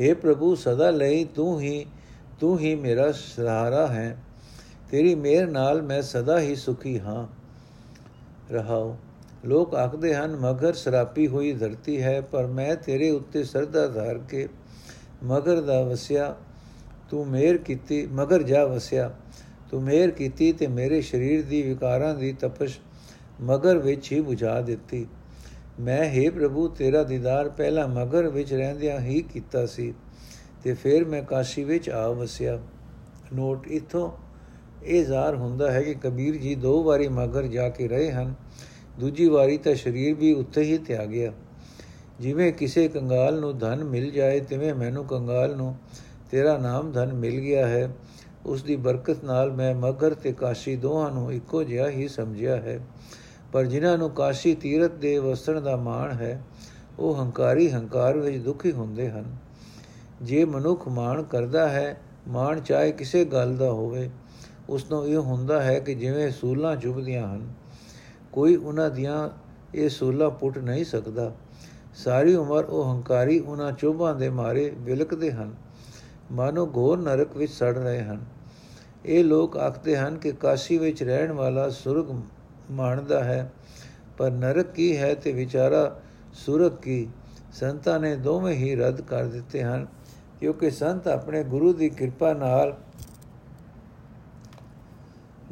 हे 0.00 0.16
ਪ੍ਰਭੂ, 0.16 0.54
ਸਦਾ 0.54 0.90
ਲਈ 0.90 1.24
ਤੂੰ 1.24 1.60
ਹੀ 1.60 1.86
ਤੂੰ 2.40 2.58
ਹੀ 2.58 2.74
ਮੇਰਾ 2.74 3.12
ਸਹਾਰਾ 3.12 3.86
ਹੈ। 3.86 4.16
ਤੇਰੀ 4.90 5.14
ਮਿਹਰ 5.14 5.46
ਨਾਲ 5.46 5.82
ਮੈਂ 5.82 6.02
ਸਦਾ 6.02 6.40
ਹੀ 6.40 6.56
ਸੁਖੀ 6.56 6.98
ਹਾਂ। 7.00 7.26
ਰਹਾਉ 8.52 8.96
ਲੋਕ 9.44 9.74
ਆਖਦੇ 9.74 10.14
ਹਨ, 10.14 10.36
ਮਗਰ 10.36 10.72
ਸਰਾਪੀ 10.72 11.26
ਹੋਈ 11.26 11.52
ਧਰਤੀ 11.52 12.02
ਹੈ, 12.02 12.20
ਪਰ 12.20 12.46
ਮੈਂ 12.46 12.74
ਤੇਰੇ 12.76 13.10
ਉੱਤੇ 13.10 13.44
ਸਰਦਾ 13.44 13.86
ਧਾਰ 13.88 14.18
ਕੇ 14.18 14.48
ਮਗਰ 15.24 15.60
ਦਾ 15.60 15.82
ਵਸਿਆ, 15.82 16.34
ਤੂੰ 17.10 17.26
ਮਿਹਰ 17.28 17.56
ਕੀਤੀ, 17.56 18.06
ਮਗਰ 18.06 18.42
ਜਾ 18.42 18.64
ਵਸਿਆ, 18.64 19.10
ਤੂੰ 19.70 19.82
ਮਿਹਰ 19.82 20.10
ਕੀਤੀ 20.10 20.52
ਤੇ 20.52 20.66
ਮੇਰੇ 20.66 21.00
ਸਰੀਰ 21.02 21.42
ਦੀ 21.42 21.62
ਵਿਕਾਰਾਂ 21.62 22.14
ਦੀ 22.14 22.32
ਤਪਸ਼ 22.32 22.78
ਮਗਰ 23.40 23.78
ਵਿੱਚ 23.78 24.12
ਹੀ 24.12 24.20
ਬੁਝਾ 24.20 24.60
ਦਿੱਤੀ। 24.60 25.06
ਮੈਂ 25.80 26.02
हे 26.14 26.30
ਪ੍ਰਭੂ, 26.32 26.68
ਤੇਰਾ 26.68 27.02
ਦੀਦਾਰ 27.02 27.48
ਪਹਿਲਾਂ 27.48 27.88
ਮਗਰ 27.88 28.28
ਵਿੱਚ 28.28 28.52
ਰਹਿੰਦਿਆਂ 28.54 29.00
ਹੀ 29.00 29.20
ਕੀਤਾ 29.22 29.66
ਸੀ 29.66 29.92
ਤੇ 30.64 30.74
ਫਿਰ 30.74 31.04
ਮੈਂ 31.04 31.22
ਕਾਸ਼ੀ 31.22 31.64
ਵਿੱਚ 31.64 31.90
ਆ 31.90 32.08
ਵਸਿਆ। 32.08 32.58
ਨੋਟ, 33.34 33.66
ਇਥੋਂ 33.66 34.10
ਇਹ 34.84 35.04
ਜ਼ਾਹਰ 35.04 35.34
ਹੁੰਦਾ 35.34 35.70
ਹੈ 35.72 35.82
ਕਿ 35.82 35.94
ਕਬੀਰ 35.94 36.36
ਜੀ 36.36 36.54
ਦੋ 36.54 36.82
ਵਾਰੀ 36.82 37.08
ਮਗਰ 37.08 37.46
ਜਾ 37.46 37.68
ਕੇ 37.68 37.88
ਰਹੇ 37.88 38.10
ਹਨ। 38.12 38.34
ਦੂਜੀ 39.00 39.28
ਵਾਰੀ 39.28 39.58
ਤਾਂ 39.58 39.74
ਸਰੀਰ 39.74 40.14
ਵੀ 40.14 40.32
ਉੱਥੇ 40.32 40.62
ਹੀ 40.62 40.78
ਤਿਆ 40.78 41.04
ਗਿਆ। 41.04 41.32
ਜਿਵੇਂ 42.20 42.52
ਕਿਸੇ 42.52 42.88
ਕੰਗਾਲ 42.88 43.40
ਨੂੰ 43.40 43.58
ਧਨ 43.58 43.84
ਮਿਲ 43.84 44.10
ਜਾਏ, 44.10 44.40
ਤਿਵੇਂ 44.40 44.74
ਮੈਨੂੰ 44.74 45.04
ਕੰਗਾਲ 45.04 45.56
ਨੂੰ 45.56 45.76
ਤੇਰਾ 46.30 46.58
ਨਾਮ 46.58 46.92
ਧਨ 46.92 47.12
ਮਿਲ 47.12 47.40
ਗਿਆ 47.40 47.66
ਹੈ। 47.66 47.94
ਉਸ 48.46 48.62
ਦੀ 48.62 48.76
ਬਰਕਤ 48.76 49.24
ਨਾਲ 49.24 49.52
ਮੈਂ 49.52 49.74
ਮਗਰ 49.74 50.14
ਤੇ 50.14 50.32
ਕਾਸ਼ੀ 50.32 50.76
ਦੋਹਾਂ 50.76 51.10
ਨੂੰ 51.10 51.32
ਇੱਕੋ 51.32 51.62
ਜਿਹਾ 51.64 51.88
ਹੀ 51.90 52.08
ਸਮਝਿਆ 52.08 52.56
ਹੈ। 52.56 52.80
ਪਰ 53.52 53.64
ਜਿਨ੍ਹਾਂ 53.64 53.98
ਨੂੰ 53.98 54.10
ਕਾਸ਼ੀ 54.10 54.54
ਤੀਰਥ 54.54 54.90
ਦੇ 54.90 55.18
ਵਸਣ 55.18 55.60
ਦਾ 55.60 55.76
ਮਾਣ 55.76 56.12
ਹੈ, 56.12 56.42
ਉਹ 56.98 57.14
ਹੰਕਾਰੀ 57.14 57.70
ਹੰਕਾਰ 57.70 58.18
ਵਿੱਚ 58.18 58.36
ਦੁਖੀ 58.36 58.72
ਹੁੰਦੇ 58.72 59.10
ਹਨ। 59.10 59.36
ਜੇ 60.22 60.44
ਮਨੁੱਖ 60.44 60.88
ਮਾਣ 60.88 61.22
ਕਰਦਾ 61.22 61.68
ਹੈ, 61.68 62.00
ਮਾਣ 62.28 62.60
ਚਾਹੇ 62.60 62.92
ਕਿਸੇ 62.92 63.24
ਗੱਲ 63.24 63.56
ਦਾ 63.56 63.70
ਹੋਵੇ 63.70 64.10
ਉਸ 64.68 64.90
ਨੂੰ 64.90 65.06
ਇਹ 65.08 65.16
ਹੁੰਦਾ 65.16 65.62
ਹੈ 65.62 65.78
ਕਿ 65.78 65.94
ਜਿਵੇਂ 65.94 66.30
ਸੂਲਾਂ 66.30 66.76
ਚੁਭਦੀਆਂ 66.76 67.34
ਹਨ 67.34 67.46
ਕੋਈ 68.34 68.54
ਉਹਨਾਂ 68.56 68.90
ਦੀਆਂ 68.90 69.28
ਇਹ 69.74 69.88
ਸੂਲਾਂ 69.88 70.30
ਪੁੱਟ 70.30 70.58
ਨਹੀਂ 70.58 70.84
ਸਕਦਾ। 70.84 71.32
ਸਾਰੀ 71.94 72.34
ਉਮਰ 72.34 72.64
ਉਹ 72.64 72.84
ਹੰਕਾਰੀ 72.84 73.38
ਉਹਨਾਂ 73.38 73.72
ਚੋਭਾਂ 73.72 74.14
ਦੇ 74.14 74.28
ਮਾਰੇ 74.30 74.72
ਵਿਲਕਦੇ 74.78 75.30
ਹਨ। 75.32 75.54
ਮਾਨੋ 76.32 76.66
ਘੋਰ 76.76 76.98
ਨਰਕ 76.98 77.36
ਵਿੱਚ 77.36 77.52
ਸੜ 77.52 77.76
ਰਹੇ 77.78 78.02
ਹਨ। 78.02 78.24
ਇਹ 79.06 79.24
ਲੋਕ 79.24 79.56
ਆਖਦੇ 79.56 79.96
ਹਨ 79.96 80.16
ਕਿ 80.18 80.32
ਕਾਸ਼ੀ 80.32 80.78
ਵਿੱਚ 80.78 81.02
ਰਹਿਣ 81.02 81.32
ਵਾਲਾ 81.32 81.68
ਸੁਰਗ 81.70 82.10
ਮਾਣਦਾ 82.70 83.22
ਹੈ, 83.24 83.52
ਪਰ 84.18 84.30
ਨਰਕ 84.30 84.66
ਕੀ 84.66 84.96
ਹੈ 84.96 85.14
ਤੇ 85.14 85.32
ਵਿਚਾਰਾ 85.32 86.00
ਸੁਰਗ 86.34 86.72
ਕੀ? 86.72 87.06
ਸੰਤਾਂ 87.52 87.98
ਨੇ 88.00 88.14
ਦੋਵੇਂ 88.16 88.54
ਹੀ 88.54 88.74
ਰੱਦ 88.74 89.00
ਕਰ 89.00 89.24
ਦਿੱਤੇ 89.24 89.62
ਹਨ, 89.62 89.86
ਕਿਉਂਕਿ 90.40 90.70
ਸੰਤ 90.70 91.08
ਆਪਣੇ 91.08 91.42
ਗੁਰੂ 91.44 91.72
ਦੀ 91.72 91.88
ਕਿਰਪਾ 91.88 92.32
ਨਾਲ 92.32 92.76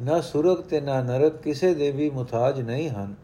ਨਾ 0.01 0.21
ਸੁਰਗ 0.21 0.57
ਤੇ 0.57 0.81
ਨਾ 0.81 1.01
ਨਰਕ 1.01 1.37
ਕਿਸੇ 1.37 1.73
ਦੇ 1.73 1.91
ਵੀ 1.91 2.09
ਮੁਤਾਜ 2.09 2.61
ਨਹੀਂ 2.61 2.89
ਹਨ। 2.89 3.15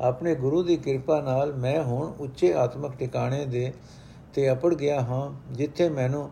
ਆਪਣੇ 0.00 0.34
ਗੁਰੂ 0.34 0.62
ਦੀ 0.62 0.76
ਕਿਰਪਾ 0.76 1.20
ਨਾਲ 1.20 1.54
ਮੈਂ 1.54 1.82
ਹੁਣ 1.82 2.12
ਉੱਚੇ 2.20 2.54
ਆਤਮਿਕ 2.54 2.92
ਟਿਕਾਣੇ 2.92 3.44
ਦੇ 3.44 3.72
ਤੇ 4.34 4.52
ਅਪੜ 4.52 4.74
ਗਿਆ 4.74 5.00
ਹਾਂ, 5.00 5.54
ਜਿੱਥੇ 5.54 5.88
ਮੈਨੂੰ 5.88 6.30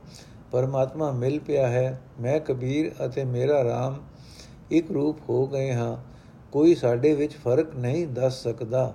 ਪਰਮਾਤਮਾ 0.52 1.10
ਮਿਲ 1.10 1.38
ਪਿਆ 1.38 1.68
ਹੈ। 1.68 2.00
ਮੈਂ 2.20 2.40
ਕਬੀਰ 2.40 2.92
ਅਤੇ 3.06 3.24
ਮੇਰਾ 3.24 3.62
RAM 3.62 4.02
ਇੱਕ 4.70 4.92
ਰੂਪ 4.92 5.18
ਹੋ 5.28 5.46
ਗਏ 5.46 5.72
ਹਾਂ। 5.72 5.96
ਕੋਈ 6.52 6.74
ਸਾਡੇ 6.74 7.14
ਵਿੱਚ 7.14 7.32
ਫ਼ਰਕ 7.32 7.76
ਨਹੀਂ 7.76 8.06
ਦੱਸ 8.06 8.42
ਸਕਦਾ। 8.42 8.94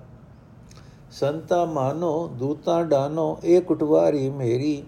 ਸੰਤਾ 1.12 1.66
ਮਾਨੋ, 1.66 2.28
ਦੂਤਾ 2.28 2.84
ਡਾਨੋ, 2.84 3.40
ਇਹ 3.44 3.62
ਕੁਟਵਾਰੀ 3.62 4.30
ਮੇਰੀ। 4.30 4.84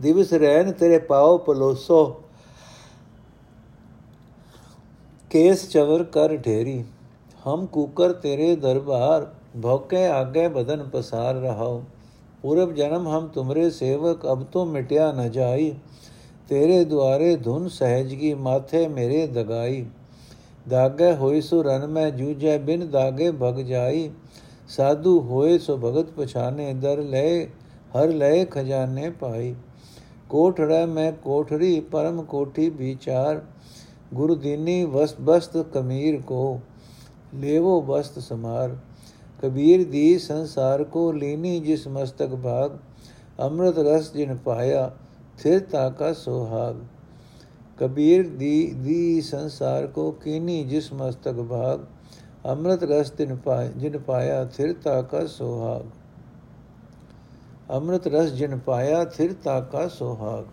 ਦਿਵਸ 0.00 0.32
ਰਹਿਨ 0.32 0.72
ਤੇਰੇ 0.72 0.98
ਪਾਉ 0.98 1.38
ਪਲੋਸੋ। 1.38 2.22
केस 5.30 5.70
चवर 5.70 6.02
कर 6.02 6.36
ढेरी, 6.36 6.84
हम 7.44 7.66
कुकर 7.66 8.12
तेरे 8.12 8.56
दरबार, 8.56 9.24
भौके 9.60 10.06
आगे 10.06 10.48
बदन 10.48 10.84
पसार 10.94 11.34
रहा 11.34 11.66
पूर्व 12.42 12.72
जन्म 12.72 13.08
हम 13.08 13.26
तुमरे 13.34 13.70
सेवक, 13.70 14.24
अब 14.26 14.46
तो 14.52 14.64
मिटिया 14.64 15.12
न 15.12 15.30
जाई। 15.30 15.68
तेरे 16.48 16.84
द्वारे 16.84 17.36
धुन 17.36 17.68
सहजगी, 17.68 18.34
माथे 18.34 18.88
मेरे 18.88 19.26
दगाई। 19.26 19.82
दागे 20.68 21.10
होय 21.12 21.40
सो 21.40 21.60
रन 21.62 21.86
में 21.90 22.16
जूझे, 22.16 22.58
बिन 22.58 22.86
दागे 22.90 23.30
भग 23.32 23.62
जाई। 23.66 24.10
साधु 24.68 25.18
होए 25.18 25.58
सो 25.58 25.76
भगत 25.76 26.14
पछाने, 26.18 26.74
दर 26.74 27.02
लय 27.08 27.48
हर 27.96 28.08
लय 28.14 28.44
खजाने 28.44 29.10
पाई। 29.10 29.54
कोठड़ा 30.28 30.86
में 30.86 31.16
कोठरी 31.16 31.80
परम 31.80 32.22
कोठी 32.22 32.68
विचार। 32.70 33.42
गुरु 34.14 34.34
दीनी 34.34 34.84
वस्त 34.84 35.20
बस्त 35.20 35.70
कमीर 35.74 36.22
को, 36.22 36.60
लेवो 37.34 37.80
बस्त 37.82 38.18
समार। 38.18 38.80
कबीर 39.44 39.84
दी 39.84 40.18
संसार 40.18 40.84
को 40.84 41.12
लीनी 41.12 41.60
जिस 41.60 41.88
मस्तक 41.88 42.26
भाग, 42.26 42.80
अमृत 43.40 43.74
रस 43.78 44.12
जिन 44.16 44.34
पाया 44.34 44.92
स्थिरता 45.38 45.88
का 45.88 46.12
सोहाग। 46.12 46.86
कबीर 47.78 48.28
दी 48.28 48.66
दी 48.66 49.20
संसार 49.22 49.86
को 49.86 50.10
कीनी 50.10 50.64
जिस 50.64 50.92
मस्तक 50.92 51.32
भाग, 51.32 51.88
अमृत 52.46 52.80
रस 52.82 53.12
जिन 53.18 53.36
पाया 53.36 53.70
जिन 53.70 53.98
पाया 53.98 54.46
स्थिरता 54.46 55.02
का 55.02 55.26
सोहाग। 55.26 55.90
अमृत 57.70 58.08
रस 58.08 58.30
जिन 58.30 58.58
पाया 58.58 59.04
स्थिरता 59.04 59.60
का 59.60 59.86
सोहाग। 59.88 60.48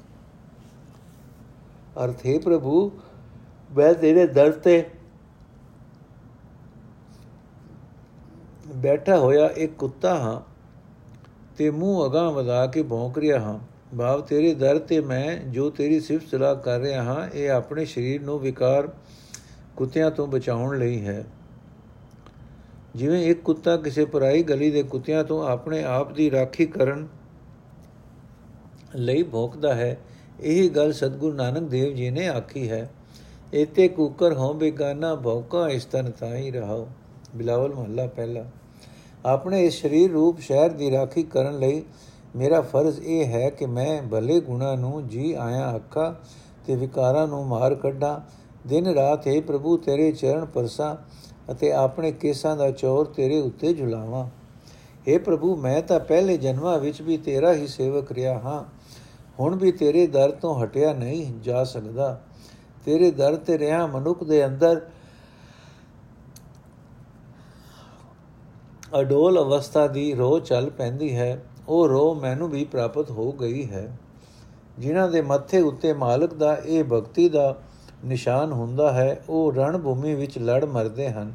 अर्थ, 1.97 2.17
हे 2.25 2.39
प्रभु 2.39 2.91
मैं 3.70 3.92
तेरे 3.94 4.26
दर 4.28 4.56
ते 4.60 4.78
ਬੈਠਾ 8.76 9.16
ਹੋਇਆ 9.16 9.48
ਇੱਕ 9.56 9.72
ਕੁੱਤਾ 9.72 10.14
ਹਾਂ 10.18 10.40
ਤੇ 11.58 11.70
ਮੂੰਹ 11.70 12.04
ਅਗਾਹ 12.06 12.30
ਵਧਾ 12.32 12.66
ਕੇ 12.66 12.82
ਭੌਂਕ 12.82 13.18
ਰਿਹਾ 13.18 13.38
ਹਾਂ 13.38 13.58
ਭਾਵ 13.96 14.20
ਤੇਰੇ 14.20 14.54
ਦਰ 14.54 14.78
ਤੇ 14.78 15.00
ਮੈਂ 15.00 15.36
ਜੋ 15.50 15.68
ਤੇਰੀ 15.70 15.98
ਸਿਫਤ 16.00 16.28
ਸਲਾਹ 16.28 16.54
ਕਰ 16.56 16.78
ਰਿਹਾ 16.80 17.02
ਹਾਂ 17.02 17.28
ਇਹ 17.28 17.50
ਆਪਣੇ 17.50 17.84
ਸਰੀਰ 17.84 18.22
ਨੂੰ 18.22 18.38
ਵਿਕਾਰ 18.40 18.88
ਕੁੱਤਿਆਂ 19.76 20.10
ਤੋਂ 20.10 20.26
ਬਚਾਉਣ 20.26 20.78
ਲਈ 20.78 21.00
ਹੈ 21.04 21.24
ਜਿਵੇਂ 22.96 23.22
ਇੱਕ 23.24 23.40
ਕੁੱਤਾ 23.40 23.76
ਕਿਸੇ 23.76 24.04
ਪਰਾਈ 24.04 24.42
ਗਲੀ 24.42 24.70
ਦੇ 24.70 24.82
ਕੁੱਤਿਆਂ 24.82 25.24
ਤੋਂ 25.24 25.42
ਆਪਣੇ 25.48 25.82
ਆਪ 25.84 26.12
ਦੀ 26.12 26.30
ਰਾਖੀ 26.30 26.66
ਕਰਨ 26.66 27.06
ਲਈ 28.96 29.22
ਭੌਂਕਦਾ 29.22 29.74
ਹੈ 29.74 29.96
ਇਹ 30.40 30.70
ਗੱਲ 30.70 30.92
ਸਤਿਗੁਰੂ 30.92 31.34
ਨਾਨਕ 31.34 31.68
ਦੇਵ 31.68 31.94
ਜੀ 31.94 32.10
ਨੇ 32.10 32.28
ਆਖੀ 32.28 32.68
ਹੈ 32.70 32.88
ਇਤੇ 33.53 33.87
ਕੂਕਰ 33.87 34.33
ਹੋ 34.33 34.53
ਬੇਗਾਨਾ 34.53 35.15
ਭੌਕਾ 35.15 35.69
ਇਸਤਨ 35.69 36.11
ਤਾਈ 36.11 36.51
ਰਹਾਓ 36.51 36.87
ਬਿਲਾਵਲ 37.35 37.73
ਮਹੱਲਾ 37.73 38.07
ਪਹਿਲਾ। 38.07 38.45
ਆਪਣੇ 39.25 39.65
ਇਸ 39.65 39.81
ਸਰੀਰ 39.81 40.11
ਰੂਪ 40.11 40.39
ਸ਼ਹਿਰ 40.39 40.69
ਦੀ 40.69 40.91
ਰਾਖੀ 40.91 41.23
ਕਰਨ 41.23 41.59
ਲਈ 41.59 41.83
ਮੇਰਾ 42.35 42.61
ਫਰਜ਼ 42.61 42.99
ਇਹ 42.99 43.25
ਹੈ 43.25 43.49
ਕਿ 43.49 43.65
ਮੈਂ 43.65 44.01
ਭਲੇ 44.01 44.39
ਗੁਣਾ 44.39 44.75
ਨੂੰ 44.75 45.07
ਜੀ 45.07 45.33
ਆਇਆ 45.33 45.75
ਅੱਖਾਂ 45.75 46.13
ਤੇ 46.65 46.75
ਵਿਕਾਰਾਂ 46.75 47.27
ਨੂੰ 47.27 47.45
ਮਾਰ 47.45 47.75
ਕੱਢਾਂ। 47.75 48.19
ਦਿਨ 48.67 48.87
ਰਾਤ 48.87 49.27
ਹੈ 49.27 49.41
ਪ੍ਰਭੂ, 49.41 49.77
ਤੇਰੇ 49.77 50.11
ਚਰਨ 50.11 50.45
ਪਰਸਾ 50.45 50.97
ਅਤੇ 51.51 51.71
ਆਪਣੇ 51.71 52.11
ਕੇਸਾਂ 52.11 52.57
ਦਾ 52.57 52.71
ਚੌਰ 52.71 53.05
ਤੇਰੇ 53.05 53.41
ਉੱਤੇ 53.41 53.73
ਝੁਲਾਵਾਂ। 53.73 54.29
हे 55.09 55.19
ਪ੍ਰਭੂ, 55.19 55.55
ਮੈਂ 55.55 55.81
ਤਾਂ 55.81 55.99
ਪਹਿਲੇ 55.99 56.37
ਜਨਮਾਂ 56.37 56.79
ਵਿੱਚ 56.79 57.01
ਵੀ 57.01 57.17
ਤੇਰਾ 57.17 57.53
ਹੀ 57.53 57.67
ਸੇਵਕ 57.67 58.11
ਰਿਹਾ 58.11 58.39
ਹਾਂ। 58.39 58.63
ਹੁਣ 59.39 59.55
ਵੀ 59.55 59.71
ਤੇਰੇ 59.71 60.07
ਦਰ 60.07 60.31
ਤੋਂ 60.31 60.63
ਹਟਿਆ 60.63 60.93
ਨਹੀਂ 60.93 61.39
ਜਾ 61.39 61.63
ਸਕਦਾ। 61.63 62.21
ਤੇਰੇ 62.85 63.11
ਦਰ 63.11 63.35
ਤੇ 63.35 63.57
ਰਿਹਾ 63.57 63.87
ਮਨੁੱਖ 63.87 64.23
ਦੇ 64.23 64.45
ਅੰਦਰ। 64.45 64.81
ਅਡੋਲ 68.99 69.43
ਅਵਸਥਾ 69.43 69.87
ਦੀ 69.87 70.13
ਰੋ 70.13 70.39
ਚੱਲ 70.39 70.69
ਪੈਂਦੀ 70.69 71.15
ਹੈ। 71.15 71.43
ਉਹ 71.67 71.87
ਰੋ 71.87 72.13
ਮੈਨੂੰ 72.13 72.49
ਵੀ 72.49 72.65
ਪ੍ਰਾਪਤ 72.65 73.11
ਹੋ 73.11 73.31
ਗਈ 73.31 73.69
ਹੈ। 73.69 73.97
ਜਿਨ੍ਹਾਂ 74.79 75.09
ਦੇ 75.09 75.21
ਮੱਥੇ 75.21 75.61
ਉੱਤੇ 75.61 75.93
ਮਾਲਕ 75.93 76.33
ਦਾ, 76.33 76.57
ਇਹ 76.65 76.83
ਭਗਤੀ 76.83 77.29
ਦਾ 77.29 77.55
ਨਿਸ਼ਾਨ 78.05 78.51
ਹੁੰਦਾ 78.51 78.93
ਹੈ, 78.93 79.21
ਉਹ 79.29 79.53
ਰਣ 79.53 79.77
ਭੂਮੀ 79.77 80.15
ਵਿੱਚ 80.15 80.37
ਲੜ 80.37 80.65
ਮਰਦੇ 80.65 81.09
ਹਨ। 81.09 81.33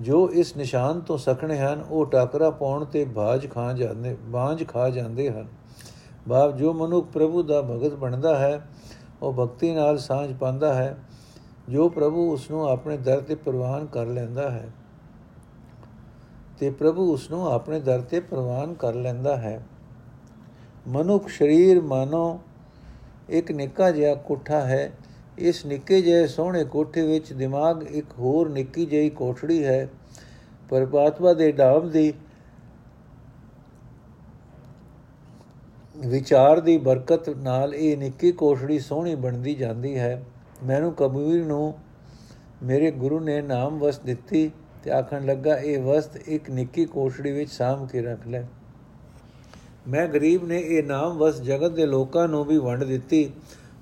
ਜੋ 0.00 0.30
ਇਸ 0.30 0.56
ਨਿਸ਼ਾਨ 0.56 1.00
ਤੋਂ 1.00 1.18
ਸਖਣੇ 1.18 1.58
ਹਨ, 1.58 1.84
ਉਹ 1.90 2.06
ਟਾਕਰਾ 2.06 2.50
ਪਾਉਣ 2.50 2.84
ਤੇ 2.84 3.04
ਬਾਜ 3.04 3.50
ਖਾ 3.50 3.72
ਜਾਂਦੇ 3.72 4.16
ਬਾਝ 4.20 4.68
ਖਾ 4.68 4.88
ਜਾਂਦੇ 4.88 5.30
ਹਨ। 5.30 5.46
ਬਾਪ 6.28 6.56
ਜੋ 6.56 6.72
ਮਨੁੱਖ 6.72 7.06
ਪ੍ਰਭੂ 7.06 7.42
ਦਾ 7.42 7.62
ਭਗਤ 7.62 7.94
ਬਣਦਾ 7.94 8.38
ਹੈ 8.38 8.68
ਉਹ 9.22 9.32
ਭਗਤੀ 9.32 9.74
ਨਾਲ 9.74 9.98
ਸਾਂਝ 9.98 10.36
ਪਾਉਂਦਾ 10.36 10.74
ਹੈ, 10.74 10.98
ਜੋ 11.68 11.88
ਪ੍ਰਭੂ 11.88 12.32
ਉਸ 12.32 12.50
ਨੂੰ 12.50 12.68
ਆਪਣੇ 12.68 12.96
ਦਰ 12.96 13.20
ਤੇ 13.20 13.34
ਪ੍ਰਵਾਨ 13.34 13.86
ਕਰ 13.86 14.06
ਲੈਂਦਾ 14.06 14.50
ਹੈ। 14.50 14.68
ਤੇ 16.58 16.70
ਪ੍ਰਭੂ 16.70 17.12
ਉਸ 17.12 17.30
ਨੂੰ 17.30 17.52
ਆਪਣੇ 17.52 17.80
ਦਰ 17.80 18.00
ਤੇ 18.00 18.20
ਪ੍ਰਵਾਨ 18.20 18.74
ਕਰ 18.74 18.94
ਲੈਂਦਾ 18.94 19.36
ਹੈ। 19.36 19.66
ਮਨੁੱਖ 20.88 21.28
ਸਰੀਰ 21.28 21.80
ਮਾਨੋ 21.80 22.40
ਇੱਕ 23.28 23.52
ਨਿੱਕਾ 23.52 23.90
ਜਿਹਾ 23.90 24.14
ਕੋਠਾ 24.14 24.60
ਹੈ। 24.60 24.92
ਇਸ 25.38 25.66
ਨਿੱਕੇ 25.66 26.02
ਜਿਹੇ 26.02 26.26
ਸੋਹਣੇ 26.26 26.64
ਕੋਠੇ 26.64 27.06
ਵਿੱਚ 27.06 27.32
ਦਿਮਾਗ 27.32 27.82
ਇੱਕ 27.82 28.06
ਹੋਰ 28.18 28.48
ਨਿੱਕੀ 28.48 28.86
ਜਿਹੀ 28.86 29.10
ਕੋਠੜੀ 29.10 29.64
ਹੈ। 29.64 29.88
ਪਰਮਾਤਮਾ 30.68 31.32
ਦੇ 31.32 31.52
ਨਾਮ 31.52 31.90
ਦੀ 31.90 32.12
ਵਿਚਾਰ 36.06 36.60
ਦੀ 36.60 36.78
ਬਰਕਤ 36.78 37.28
ਨਾਲ 37.28 37.74
ਇਹ 37.74 37.96
ਨਿੱਕੀ 37.96 38.32
ਕੋਠੜੀ 38.32 38.78
ਸੋਹਣੀ 38.78 39.14
ਬਣਦੀ 39.14 39.54
ਜਾਂਦੀ 39.54 39.98
ਹੈ। 39.98 40.24
ਮੈਨੂੰ 40.64 40.92
ਕਬੀਰ 40.92 41.44
ਨੂੰ 41.44 41.74
ਮੇਰੇ 42.62 42.90
ਗੁਰੂ 42.90 43.20
ਨੇ 43.20 43.40
ਨਾਮ 43.42 43.78
ਵਸ 43.78 43.98
ਦਿੱਤੀ 43.98 44.50
ਤੇ 44.84 44.90
ਆਖਣ 44.90 45.26
ਲੱਗਾ, 45.26 45.56
ਇਹ 45.56 45.82
ਵਸਤ 45.82 46.16
ਇੱਕ 46.16 46.50
ਨਿੱਕੀ 46.50 46.84
ਕੋਠੜੀ 46.84 47.32
ਵਿੱਚ 47.32 47.50
ਸਾਂਭ 47.50 47.88
ਕੇ 47.88 48.02
ਰੱਖ 48.02 48.26
ਲੈ। 48.26 48.42
ਮੈਂ 49.88 50.08
ਗਰੀਬ 50.08 50.44
ਨੇ 50.44 50.58
ਇਹ 50.58 50.82
ਨਾਮ 50.82 51.18
ਵਸ 51.18 51.40
ਜਗਤ 51.42 51.70
ਦੇ 51.70 51.86
ਲੋਕਾਂ 51.86 52.28
ਨੂੰ 52.28 52.44
ਵੀ 52.44 52.58
ਵੰਡ 52.58 52.84
ਦਿੱਤੀ, 52.84 53.30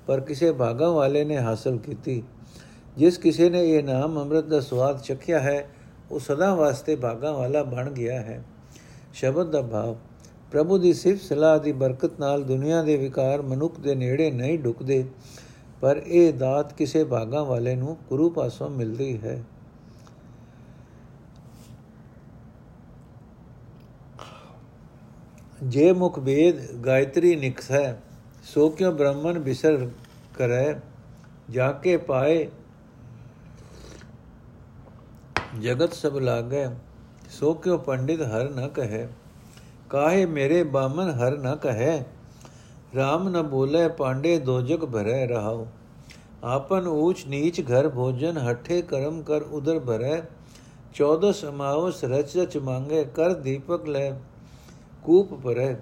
ਪਰ 0.07 0.19
ਕਿਸੇ 0.19 0.51
ਭਾਗਾ 0.51 0.89
ਵਾਲੇ 0.89 1.23
ਨੇ 1.23 1.37
ਹਾਸਲ 1.37 1.77
ਕੀਤੀ। 1.77 2.23
ਜਿਸ 2.97 3.17
ਕਿਸੇ 3.17 3.49
ਨੇ 3.49 3.69
ਇਹ 3.71 3.83
ਨਾਮ 3.83 4.19
ਅੰਮ੍ਰਿਤ 4.19 4.45
ਦਾ 4.45 4.59
ਸਵਾਦ 4.59 5.01
ਚਖਿਆ 5.01 5.39
ਹੈ, 5.39 5.69
ਉਹ 6.11 6.19
ਸਦਾ 6.19 6.55
ਵਾਸਤੇ 6.55 6.95
ਭਾਗਾ 6.95 7.31
ਵਾਲਾ 7.31 7.63
ਬਣ 7.63 7.91
ਗਿਆ 7.91 8.21
ਹੈ। 8.21 8.43
ਸ਼ਬਦ 9.13 9.51
ਦਾ 9.51 9.61
ਭਾਵ 9.61 9.95
ਪ੍ਰਭੂ 10.51 10.77
ਦੀ 10.77 10.93
ਸਿਫਤ 10.93 11.21
ਸਲਾਹ 11.21 11.59
ਦੀ 11.59 11.71
ਬਰਕਤ 11.71 12.19
ਨਾਲ 12.19 12.43
ਦੁਨੀਆ 12.43 12.81
ਦੇ 12.83 12.97
ਵਿਕਾਰ 12.97 13.41
ਮਨੁੱਖ 13.41 13.79
ਦੇ 13.79 13.95
ਨੇੜੇ 13.95 14.29
ਨਹੀਂ 14.31 14.59
ਢੁਕਦੇ 14.59 15.03
ਪਰ 15.81 16.01
ਇਹ 16.05 16.33
ਦਾਤ 16.33 16.73
ਕਿਸੇ 16.73 17.03
ਭਾਗਾ 17.03 17.43
ਵਾਲੇ 17.43 17.75
ਨੂੰ 17.75 17.97
ਗੁਰੂ 18.09 18.29
ਪਾਸੋਂ 18.29 18.69
ਮਿਲਦੀ 18.69 19.17
ਹੈ। 19.21 19.43
ਜੇ 25.63 25.91
ਮੁਖ 25.91 26.19
ਵੇਦ 26.19 26.65
ਗਾਇਤਰੀ 26.85 27.35
ਨਿਕਸੈ 27.35 27.93
ਸੋ 28.43 28.69
ਕਿਉ 28.69 28.91
ਬ੍ਰਹਮਨ 28.91 29.39
ਬਿਸਰ 29.39 29.87
ਕਰੈ, 30.37 30.73
ਜਾ 31.49 31.71
ਕੇ 31.71 31.97
ਪਾਏ 31.97 32.47
ਜਗਤ 35.61 35.93
ਸਭ 35.93 36.17
ਲਾਗੈ, 36.17 36.67
ਸੋ 37.29 37.53
ਕਿਉ 37.53 37.77
ਪੰਡਿਤ 37.77 38.21
ਹਰ 38.21 38.49
ਨ 38.49 38.67
ਕਹੈ। 38.67 39.07
ਕਾਹੇ 39.89 40.25
ਮੇਰੇ 40.25 40.63
ਬਾਮਨ 40.63 41.09
ਹਰ 41.11 41.37
ਨ 41.37 41.55
ਕਹੈ 41.55 41.97
RAM 42.95 43.29
ਨ 43.29 43.41
ਬੋਲੇ 43.43 43.87
ਪਾਂਡੇ 43.97 44.37
ਦੋਜਕ 44.39 44.85
ਭਰੈ 44.85 45.25
ਰਹਾਉ 45.27 45.65
ਆਪਨ 46.45 46.87
ਊਚ 46.87 47.25
ਨੀਚ 47.27 47.61
ਘਰ 47.61 47.87
ਭੋਜਨ 47.89 48.37
ਹੱਠੇ 48.39 48.81
ਕਰਮ 48.81 49.21
ਕਰ 49.21 49.43
ਉਦਰ 49.51 49.79
ਭਰੈ 49.79 50.21
14 50.95 51.31
ਸਮਾਵਸ 51.33 52.03
ਰਚ 52.05 52.37
ਰਚ 52.37 52.57
ਮੰਗੇ 52.59 53.03
ਕਰ 53.15 53.33
ਦੀਪਕ 53.39 53.85
ਲੈ 53.87 54.11
ਕੂਪ 55.03 55.33
ਪਰੈ 55.43 55.75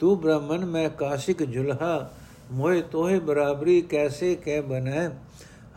ਤੂ 0.00 0.14
ਬ੍ਰਹਮਨ 0.16 0.64
ਮੈਂ 0.66 0.88
ਕਾਸ਼ਿਕ 0.98 1.42
ਜੁਲਹਾ 1.44 2.10
ਮੋਏ 2.52 2.80
ਤੋਹੇ 2.82 3.18
ਬਰਾਬਰੀ 3.20 3.80
ਕੈਸੇ 3.82 4.34
ਕਹਿ 4.34 4.60
ਬਨੈ 4.62 5.08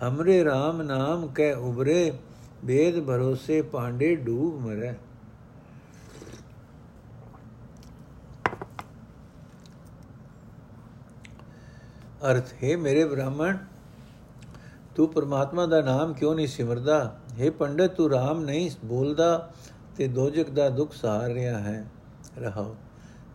ਹਮਰੇ 0.03 0.44
RAM 0.44 0.82
ਨਾਮ 0.84 1.27
ਕਹਿ 1.27 1.53
ਉਬਰੇ 1.63 2.12
ਵੇਦ 2.65 3.00
ਭਰੋਸੇ 3.05 3.62
ਪਾਂਡੇ 3.63 4.15
ਡੂਬ 4.15 4.60
ਮਰੈ 4.62 4.94
ਅਰਥ, 12.24 12.45
ਹੈ 12.63 12.77
ਮੇਰੇ 12.77 13.05
ਬ੍ਰਾਹਮਣ, 13.05 13.57
ਤੂੰ 14.95 15.07
ਪਰਮਾਤਮਾ 15.07 15.65
ਦਾ 15.65 15.81
ਨਾਮ 15.81 16.13
ਕਿਉਂ 16.13 16.36
ਨਹੀਂ 16.36 16.48
ਸਿਮਰਦਾ? 16.48 17.19
हे 17.41 17.51
ਪੰਡਤ, 17.51 17.91
ਤੂੰ 17.91 18.10
ਰਾਮ 18.10 18.43
ਨਹੀਂ 18.43 18.72
ਬੋਲਦਾ 18.86 19.51
ਤੇ 19.95 20.07
ਦੋਜਕ 20.07 20.50
ਦਾ 20.50 20.69
ਦੁੱਖ 20.69 20.93
ਸਹਾਰ 20.93 21.29
ਰਿਹਾ 21.29 21.60
ਹੈ। 21.60 21.86
ਰਹਾਓ। 22.38 22.75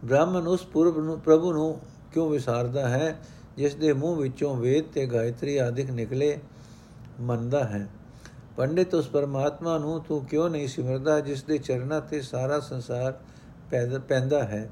ਬ੍ਰਾਹਮਣ 0.04 0.46
ਉਸ 0.46 0.66
ਪੁਰਬ 0.66 0.98
ਨੂੰ, 0.98 1.20
ਪ੍ਰਭੂ 1.20 1.52
ਨੂੰ 1.52 1.80
ਕਿਉਂ 2.12 2.30
ਵਿਸਾਰਦਾ 2.30 2.88
ਹੈ, 2.88 3.20
ਜਿਸ 3.56 3.74
ਦੇ 3.74 3.92
ਮੂੰਹ 3.92 4.16
ਵਿੱਚੋਂ 4.16 4.56
ਵੇਦ 4.56 4.84
ਤੇ 4.92 5.06
ਗਾਇਤਰੀ 5.06 5.56
ਆਦਿਕ 5.56 5.90
ਨਿਕਲੇ, 5.90 6.38
ਮੰਨਦਾ 7.20 7.64
ਹੈ। 7.64 7.88
ਪੰਡਿਤ, 8.56 8.94
ਉਸ 8.94 9.08
ਪਰਮਾਤਮਾ 9.08 9.78
ਨੂੰ 9.78 10.00
ਤੂੰ 10.00 10.24
ਕਿਉਂ 10.24 10.50
ਨਹੀਂ 10.50 10.68
ਸਿਮਰਦਾ, 10.68 11.20
ਜਿਸ 11.20 11.42
ਦੇ 11.42 11.58
ਚਰਨਾਂ 11.58 12.00
ਤੇ 12.00 12.22
ਸਾਰਾ 12.22 12.60
ਸੰਸਾਰ 12.60 13.18
ਪੈਦਾ 14.08 14.42
ਹੈ? 14.42 14.70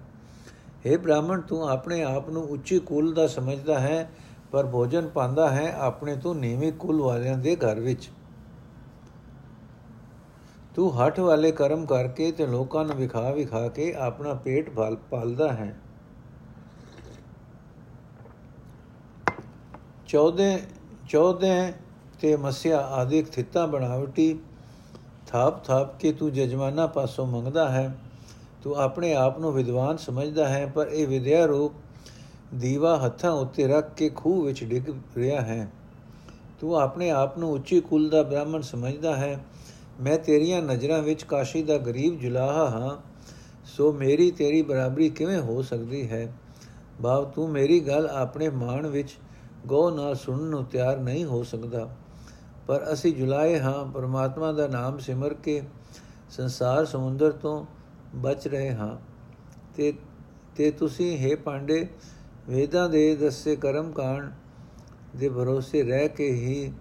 हे 0.87 0.99
ਬ੍ਰਾਹਮਣ, 0.99 1.41
ਤੂੰ 1.41 1.69
ਆਪਣੇ 1.69 2.03
ਆਪ 2.03 2.29
ਨੂੰ 2.31 2.43
ਉੱਚੀ 2.43 2.79
ਕੁਲ 2.79 3.13
ਦਾ 3.15 3.27
ਸਮਝਦਾ 3.27 3.79
ਹੈ, 3.79 4.11
ਪਰ 4.51 4.67
ਭੋਜਨ 4.67 5.09
ਪਾਉਂਦਾ 5.09 5.49
ਹੈ 5.51 5.75
ਆਪਣੇ 5.79 6.17
ਤੋਂ 6.17 6.35
ਨੀਵੇਂ 6.35 6.73
ਕੁਲ 6.73 7.01
ਵਾਲਿਆਂ 7.01 7.39
ਦੇ 7.39 7.57
ਘਰ 7.57 7.81
ਵਿੱਚ। 7.81 8.11
ਤੂੰ 10.75 10.91
ਹੱਠ 11.01 11.21
ਵਾਲੇ 11.21 11.53
ਕਰਮ 11.53 11.87
ਕਰਕੇ 11.87 12.33
ਤੇ 12.33 12.47
ਲੋਕਾਂ 12.47 12.85
ਨੂੰ 12.85 12.97
ਵਿਖਾ 12.97 13.31
ਵਿਖਾ 13.31 13.69
ਕੇ 13.69 13.93
ਆਪਣਾ 13.95 14.35
ਪੇਟ 14.35 14.71
ਪਾਲਦਾ 15.11 15.53
ਹੈ। 15.53 15.75
14 20.07 20.59
14 21.09 21.73
ਤੇ 22.21 22.37
ਮਸਿਆ 22.37 22.79
ਆਦਿਕ 22.81 23.29
ਥਿੱਤਾ 23.29 23.67
ਬਣਾਵਟੀ 23.67 24.39
ਥਾਪ 25.27 25.65
ਥਾਪ 25.65 25.99
ਕੇ 25.99 26.13
ਤੂੰ 26.13 26.33
ਜਜਮਾਨਾ 26.33 26.87
ਪਾਸੋਂ 26.87 27.27
ਮੰਗਦਾ 27.27 27.69
ਹੈ। 27.69 27.95
ਤੂੰ 28.63 28.75
ਆਪਣੇ 28.75 29.15
ਆਪ 29.15 29.39
ਨੂੰ 29.39 29.53
ਵਿਦਵਾਨ 29.53 29.97
ਸਮਝਦਾ 29.97 30.49
ਹੈ, 30.49 30.67
ਪਰ 30.67 30.87
ਇਹ 30.87 31.07
ਵਿਦਿਆ 31.07 31.47
ਰੂਪ 31.47 31.73
ਦੀਵਾ 32.55 32.99
ਹੱਥਾਂ 33.07 33.31
ਉੱਤੇ 33.31 33.67
ਰੱਖ 33.67 33.95
ਕੇ 33.95 34.09
ਖੂਹ 34.09 34.45
ਵਿੱਚ 34.45 34.65
ਡਿੱਗ 34.65 34.83
ਰਿਹਾ 35.17 35.41
ਹੈ। 35.41 35.73
ਤੂੰ 36.61 36.75
ਆਪਣੇ 36.75 37.11
ਆਪ 37.11 37.39
ਨੂੰ 37.39 37.53
ਉੱਚੀ 37.53 37.81
ਕੁਲ 37.81 38.09
ਦਾ 38.11 38.23
ਬ੍ਰਾਹਮਣ 38.23 38.61
ਸਮਝਦਾ 38.61 39.17
ਹੈ। 39.17 39.45
ਮੈਂ 40.01 40.19
ਤੇਰੀਆਂ 40.19 40.63
ਨਜ਼ਰਾਂ 40.63 41.03
ਵਿੱਚ 41.03 41.23
ਕਾਸ਼ੀ 41.23 41.63
ਦਾ 41.63 41.79
ਗਰੀਬ 41.79 42.19
ਜੁਲਾਹਾ 42.19 42.71
ਹਾਂ, 42.71 42.97
ਸੋ 43.65 43.93
ਮੇਰੀ 43.93 44.31
ਤੇਰੀ 44.31 44.63
ਬਰਾਬਰੀ 44.63 45.09
ਕਿਵੇਂ 45.09 45.41
ਹੋ 45.41 45.63
ਸਕਦੀ 45.63 46.11
ਹੈ? 46.11 46.33
ਬਾਪ, 47.01 47.35
ਤੂੰ 47.35 47.51
ਮੇਰੀ 47.51 47.81
ਗੱਲ 47.81 48.07
ਆਪਣੇ 48.07 48.49
ਮਾਣ 48.49 48.87
ਵਿੱਚ 48.87 49.09
ਗੋ 49.67 49.91
ਨਾਲ 49.91 50.15
ਸੁਣਨ 50.15 50.43
ਨੂੰ 50.43 50.65
ਤਿਆਰ 50.65 50.99
ਨਹੀਂ 50.99 51.25
ਹੋ 51.25 51.43
ਸਕਦਾ। 51.43 51.89
ਪਰ 52.67 52.93
ਅਸੀਂ 52.93 53.15
ਜੁਲਾਏ 53.15 53.59
ਹਾਂ, 53.61 53.93
ਪਰਮਾਤਮਾ 53.93 54.53
ਦਾ 54.53 54.67
ਨਾਮ 54.67 54.99
ਸਿਮਰ 54.99 55.35
ਕੇ 55.35 55.63
ਸੰਸਾਰ 56.31 56.85
ਸਮੁੰਦਰ 56.85 57.31
ਤੋਂ 57.31 57.67
ਬਚ 58.15 58.49
ਰਹੇ 58.49 58.73
ਹਾਂ। 58.75 58.97
ਤੇ 59.77 59.93
ਤੇ 60.57 60.71
ਤੁਸੀਂ 60.71 61.19
ਹੈ 61.19 61.37
ਪਾਂਡੇ, 61.37 61.87
ਵੇਦਾਂ 62.49 62.89
ਦੇ 62.89 63.17
ਦੱਸੇ 63.17 63.57
ਕਰਮ 63.57 63.93
ਕਾਂਡ 63.93 64.31
ਦੇ 65.17 65.29
ਭਰੋਸੇ 65.29 65.83
ਰਹਿ 65.83 66.09
ਕੇ 66.09 66.31
ਹੀ 66.33 66.73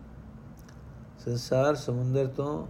ਸੰਸਾਰ 1.25 1.75
ਸਮੁੰਦਰ 1.75 2.27
ਤੋਂ 2.27 2.67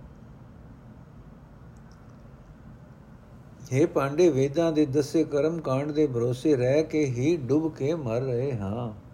हे 3.74 3.88
ਪਾਂਡੇ, 3.88 4.30
ਵੇਦਾਂ 4.30 4.72
ਦੇ 4.72 4.86
ਦੱਸੇ 4.86 5.24
ਕਰਮ 5.24 5.60
ਕਾਂਡ 5.60 5.92
ਦੇ 5.92 6.08
ਭਰੋਸੇ 6.08 6.56
ਰਹਿ 6.56 6.84
ਕੇ 6.84 7.06
ਹੀ 7.06 7.38
ਡੁੱਬ 7.38 7.76
ਕੇ 7.76 7.94
ਮਰ 7.94 8.22
ਰਹੇ 8.22 8.58
ਹਾਂ। 8.58 9.07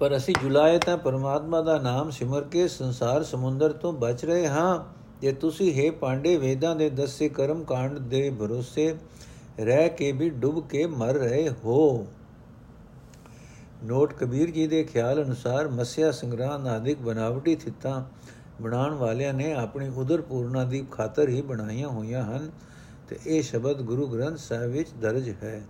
ਪਰ 0.00 0.16
ਅਸੀਂ 0.16 0.34
ਜੁਲਾਏ 0.42 0.78
ਤਾਂ 0.78 0.96
ਪਰਮਾਤਮਾ 0.98 1.60
ਦਾ 1.60 1.78
ਨਾਮ 1.78 2.10
ਸਿਮਰ 2.10 2.42
ਕੇ 2.42 2.68
ਸੰਸਾਰ 2.68 3.22
ਸਮੁੰਦਰ 3.22 3.72
ਤੋਂ 3.72 3.92
ਬਚ 3.92 4.24
ਰਹੇ 4.24 4.48
ਹਾਂ। 4.48 4.84
ਜੇ 5.20 5.32
ਤੁਸੀਂ 5.32 5.72
ਹੈ 5.74 5.90
ਪਾਂਡੇ 5.90 6.36
ਵੇਦਾਂ 6.36 6.76
ਦੇ 6.76 6.90
ਦੱਸੇ 6.90 7.28
ਕਰਮ 7.28 7.64
ਕਾਂਡ 7.64 7.98
ਦੇ 7.98 8.30
ਭਰੋਸੇ 8.30 8.94
ਰਹਿ 9.60 9.88
ਕੇ 9.88 10.12
ਵੀ 10.12 10.30
ਡੁੱਬ 10.30 10.68
ਕੇ 10.68 10.86
ਮਰ 10.86 11.14
ਰਹੇ 11.14 11.50
ਹੋ। 11.64 12.06
ਨੋਟ 13.84 14.12
ਕਬੀਰ 14.12 14.50
ਜੀ 14.50 14.66
ਦੇ 14.66 14.82
ਖਿਆਲ 14.84 15.24
ਅਨੁਸਾਰ 15.24 15.68
ਮਸਿਆ 15.68 16.10
ਸੰਗ੍ਰਾਹ 16.10 16.66
ਆਦਿਕ 16.66 16.98
ਬਨਾਵਟੀ 16.98 17.54
ਥਿੱਤਾਂ 17.56 18.02
ਬਣਾਉਣ 18.62 18.94
ਵਾਲਿਆਂ 18.94 19.34
ਨੇ 19.34 19.52
ਆਪਣੀ 19.52 19.88
ਉਦਰ 19.96 20.20
ਪੂਰਨਾ 20.20 20.64
ਦੀ 20.64 20.86
ਖਾਤਰ 20.90 21.28
ਹੀ 21.28 21.42
ਬਣਾਈਆਂ 21.42 21.88
ਹੋਈਆਂ 21.88 22.24
ਹਨ 22.24 22.50
ਤੇ 23.08 23.18
ਇਹ 23.26 23.42
ਸ਼ਬਦ 23.42 23.82
ਗੁਰੂ 23.82 24.06
ਗ੍ਰੰਥ 24.06 24.38
ਸਾਹਿਬ 24.38 24.70
ਵਿੱਚ 24.70 24.88
ਦਰਜ 25.00 25.28
ਹੈ। 25.42 25.60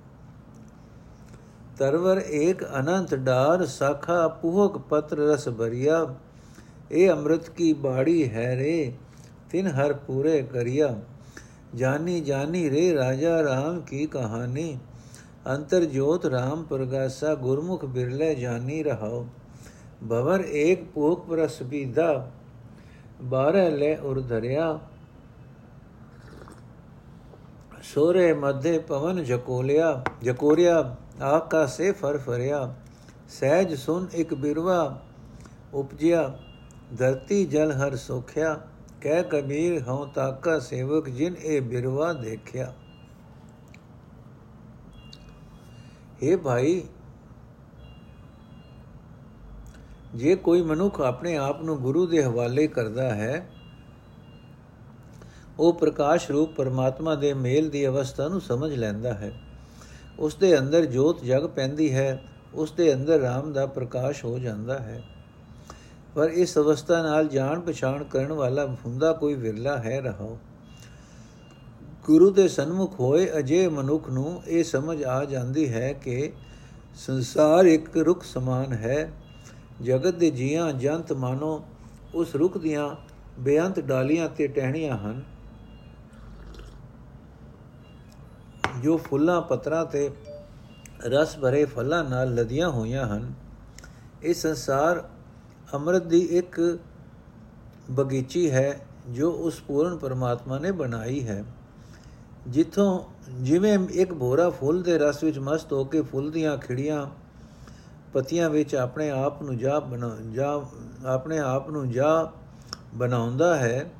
ਤਰਵਰ 1.80 2.18
ਏਕ 2.32 2.62
ਅਨੰਤ 2.78 3.14
ਡਾਰ 3.16 3.64
ਸਾਖਾ 3.66 4.26
ਪੁਹਕ 4.42 4.76
ਪਤਰ 4.88 5.18
ਰਸ 5.28 5.48
ਭਰਿਆ 5.48 6.06
ਇਹ 6.90 7.10
ਅੰਮ੍ਰਿਤ 7.10 7.48
ਕੀ 7.48 7.72
ਬਾੜੀ 7.72 8.28
ਹੈ 8.30 8.54
ਰੇ 8.56 8.92
ਤਿਨ 9.50 9.66
ਹਰ 9.68 9.92
ਪੂਰੇ 10.02 10.40
ਕਰਿਆ 10.42 10.94
ਜਾਨੀ 11.74 12.20
ਜਾਨੀ 12.20 12.68
ਰੇ 12.70 12.92
ਰਾਜਾ 12.94 13.42
ਰਾਮ 13.42 13.80
ਕੀ 13.80 14.04
ਕਹਾਣੀ 14.06 14.78
ਅੰਤਰ 15.48 15.84
ਜੋਤ 15.86 16.26
ਰਾਮ 16.26 16.64
ਪ੍ਰਗਾਸਾ 16.64 17.34
ਗੁਰਮੁਖ 17.36 17.84
ਬਿਰਲੇ 17.86 18.34
ਜਾਨੀ 18.34 18.82
ਰਹਾਓ 18.82 19.26
ਬਵਰ 20.02 20.44
ਏਕ 20.44 20.84
ਪੋਖ 20.94 21.26
ਪ੍ਰਸ 21.26 21.62
ਬੀਦਾ 21.62 22.12
ਬਾਰੇ 23.22 23.68
ਲੈ 23.70 23.96
ਉਰ 23.98 24.20
ਧਰਿਆ 24.20 24.78
ਸੋਰੇ 27.84 28.32
ਮਧੇ 28.34 28.78
ਪਵਨ 28.78 29.24
ਜਕੋਲਿਆ 29.24 30.02
ਜਕੋਰਿਆ 30.22 30.82
ਆਕਾ 31.22 31.66
ਸੇ 31.66 31.92
ਫਰ 31.92 32.18
ਫਰਿਆ, 32.18 32.74
ਸਹਿਜ 33.28 33.74
ਸੁਨ 33.74 34.06
ਇੱਕ 34.14 34.34
ਬਿਰਵਾ 34.34 35.02
ਉਪਜਿਆ, 35.74 36.38
ਧਰਤੀ 36.98 37.44
ਜਲ 37.46 37.72
ਹਰ 37.72 37.96
ਸੋਖਿਆ, 37.96 38.60
ਕਹਿ 39.00 39.22
ਕਬੀਰ 39.22 39.82
ਹਉ 39.88 40.06
ਤਾਕਾ 40.06 40.58
ਸੇਵਕ 40.58 41.08
ਜਿਨ 41.08 41.36
ਇਹ 41.36 41.62
ਬਿਰਵਾ 41.62 42.12
ਦੇਖਿਆ। 42.12 42.72
हे 46.22 46.38
ਭਾਈ, 46.38 46.82
ਜੇ 50.14 50.34
ਕੋਈ 50.34 50.62
ਮਨੁੱਖ 50.62 51.00
ਆਪਣੇ 51.00 51.36
ਆਪ 51.36 51.62
ਨੂੰ 51.62 51.76
ਗੁਰੂ 51.78 52.06
ਦੇ 52.06 52.24
ਹਵਾਲੇ 52.24 52.66
ਕਰਦਾ 52.66 53.14
ਹੈ, 53.14 53.48
ਉਹ 55.58 55.72
ਪ੍ਰਕਾਸ਼ 55.74 56.30
ਰੂਪ 56.30 56.54
ਪਰਮਾਤਮਾ 56.54 57.14
ਦੇ 57.14 57.34
ਮੇਲ 57.34 57.70
ਦੀ 57.70 57.86
ਅਵਸਥਾ 57.86 58.28
ਨੂੰ 58.28 58.40
ਸਮਝ 58.40 58.74
ਲੈਂਦਾ 58.74 59.14
ਹੈ। 59.14 59.32
ਉਸ 60.20 60.34
ਦੇ 60.34 60.58
ਅੰਦਰ 60.58 60.84
ਜੋਤ 60.84 61.24
ਜਗ 61.24 61.46
ਪੈਂਦੀ 61.46 61.94
ਹੈ, 61.94 62.22
ਉਸ 62.54 62.72
ਦੇ 62.72 62.94
ਅੰਦਰ 62.94 63.18
ਰਾਮ 63.18 63.52
ਦਾ 63.52 63.66
ਪ੍ਰਕਾਸ਼ 63.66 64.24
ਹੋ 64.24 64.38
ਜਾਂਦਾ 64.38 64.78
ਹੈ। 64.78 65.02
ਪਰ 66.14 66.30
ਇਸ 66.30 66.58
ਅਵਸਥਾ 66.58 67.02
ਨਾਲ 67.02 67.28
ਜਾਣ 67.28 67.60
ਪਛਾਣ 67.60 68.04
ਕਰਨ 68.04 68.32
ਵਾਲਾ 68.32 68.76
ਹੁੰਦਾ 68.86 69.12
ਕੋਈ 69.12 69.34
ਵਿਰਲਾ 69.34 69.78
ਹੈ 69.78 70.00
ਰਹਾਓ 70.00 70.38
ਗੁਰੂ 72.06 72.30
ਦੇ 72.30 72.48
ਸਨਮੁਖ 72.48 73.00
ਹੋਏ 73.00 73.30
ਅਜੇ 73.38 73.68
ਮਨੁੱਖ 73.68 74.10
ਨੂੰ 74.10 74.42
ਇਹ 74.46 74.64
ਸਮਝ 74.64 75.04
ਆ 75.04 75.24
ਜਾਂਦੀ 75.24 75.72
ਹੈ 75.72 75.92
ਕਿ 75.92 76.32
ਸੰਸਾਰ 76.94 77.64
ਇੱਕ 77.64 77.96
ਰੁੱਖ 77.96 78.24
ਸਮਾਨ 78.24 78.72
ਹੈ। 78.72 79.12
ਜਗਤ 79.82 80.14
ਦੇ 80.14 80.30
ਜੀਆਂ 80.30 80.72
ਜੰਤ 80.72 81.12
ਮਾਨੋ 81.12 81.64
ਉਸ 82.14 82.34
ਰੁੱਖ 82.36 82.58
ਦੀਆਂ 82.58 82.96
ਬੇਅੰਤ 83.38 83.80
ਡਾਲੀਆਂ 83.80 84.28
ਤੇ 84.28 84.46
ਟਹਿਣੀਆਂ 84.46 84.98
ਹਨ। 84.98 85.22
ਜੋ 88.82 88.96
ਫੁੱਲਾਂ 88.96 89.40
ਪੱਤਰਾਂ 89.42 89.84
ਤੇ 89.84 90.10
ਰਸ 91.06 91.36
ਭਰੇ 91.38 91.64
ਫਲਾਂ 91.64 92.02
ਨਾਲ 92.04 92.34
ਲਦੀਆਂ 92.34 92.68
ਹੋਈਆਂ 92.70 93.06
ਹਨ, 93.06 93.32
ਇਹ 94.22 94.34
ਸੰਸਾਰ 94.34 95.02
ਅੰਮ੍ਰਿਤ 95.74 96.02
ਦੀ 96.02 96.20
ਇੱਕ 96.20 96.60
ਬਗੀਚੀ 97.90 98.50
ਹੈ 98.50 98.80
ਜੋ 99.10 99.30
ਉਸ 99.30 99.60
ਪੂਰਨ 99.60 99.96
ਪਰਮਾਤਮਾ 99.96 100.58
ਨੇ 100.58 100.70
ਬਣਾਈ 100.72 101.26
ਹੈ। 101.28 101.44
ਜਿੱਥੋਂ 102.48 103.00
ਜਿਵੇਂ 103.42 103.78
ਇੱਕ 103.92 104.12
ਭੋਰਾ 104.14 104.48
ਫੁੱਲ 104.50 104.82
ਦੇ 104.82 104.98
ਰਸ 104.98 105.24
ਵਿੱਚ 105.24 105.38
ਮਸਤ 105.38 105.72
ਹੋ 105.72 105.84
ਕੇ 105.84 106.02
ਫੁੱਲ 106.02 106.30
ਦੀਆਂ 106.30 106.56
ਖਿੜੀਆਂ 106.58 107.06
ਪਤੀਆਂ 108.12 108.50
ਵਿੱਚ 108.50 108.74
ਆਪਣੇ 108.74 109.10
ਆਪ 109.10 109.42
ਨੂੰ 109.42 109.56
ਜਾ 109.58 109.78
ਬਣਾ, 109.80 110.16
ਜਾ, 110.32 110.62
ਆਪਣੇ 111.06 111.38
ਆਪ 111.38 111.70
ਨੂੰ 111.70 111.90
ਜਾ 111.90 112.32
ਬਣਾਉਂਦਾ 112.94 113.56
ਹੈ, 113.56 113.90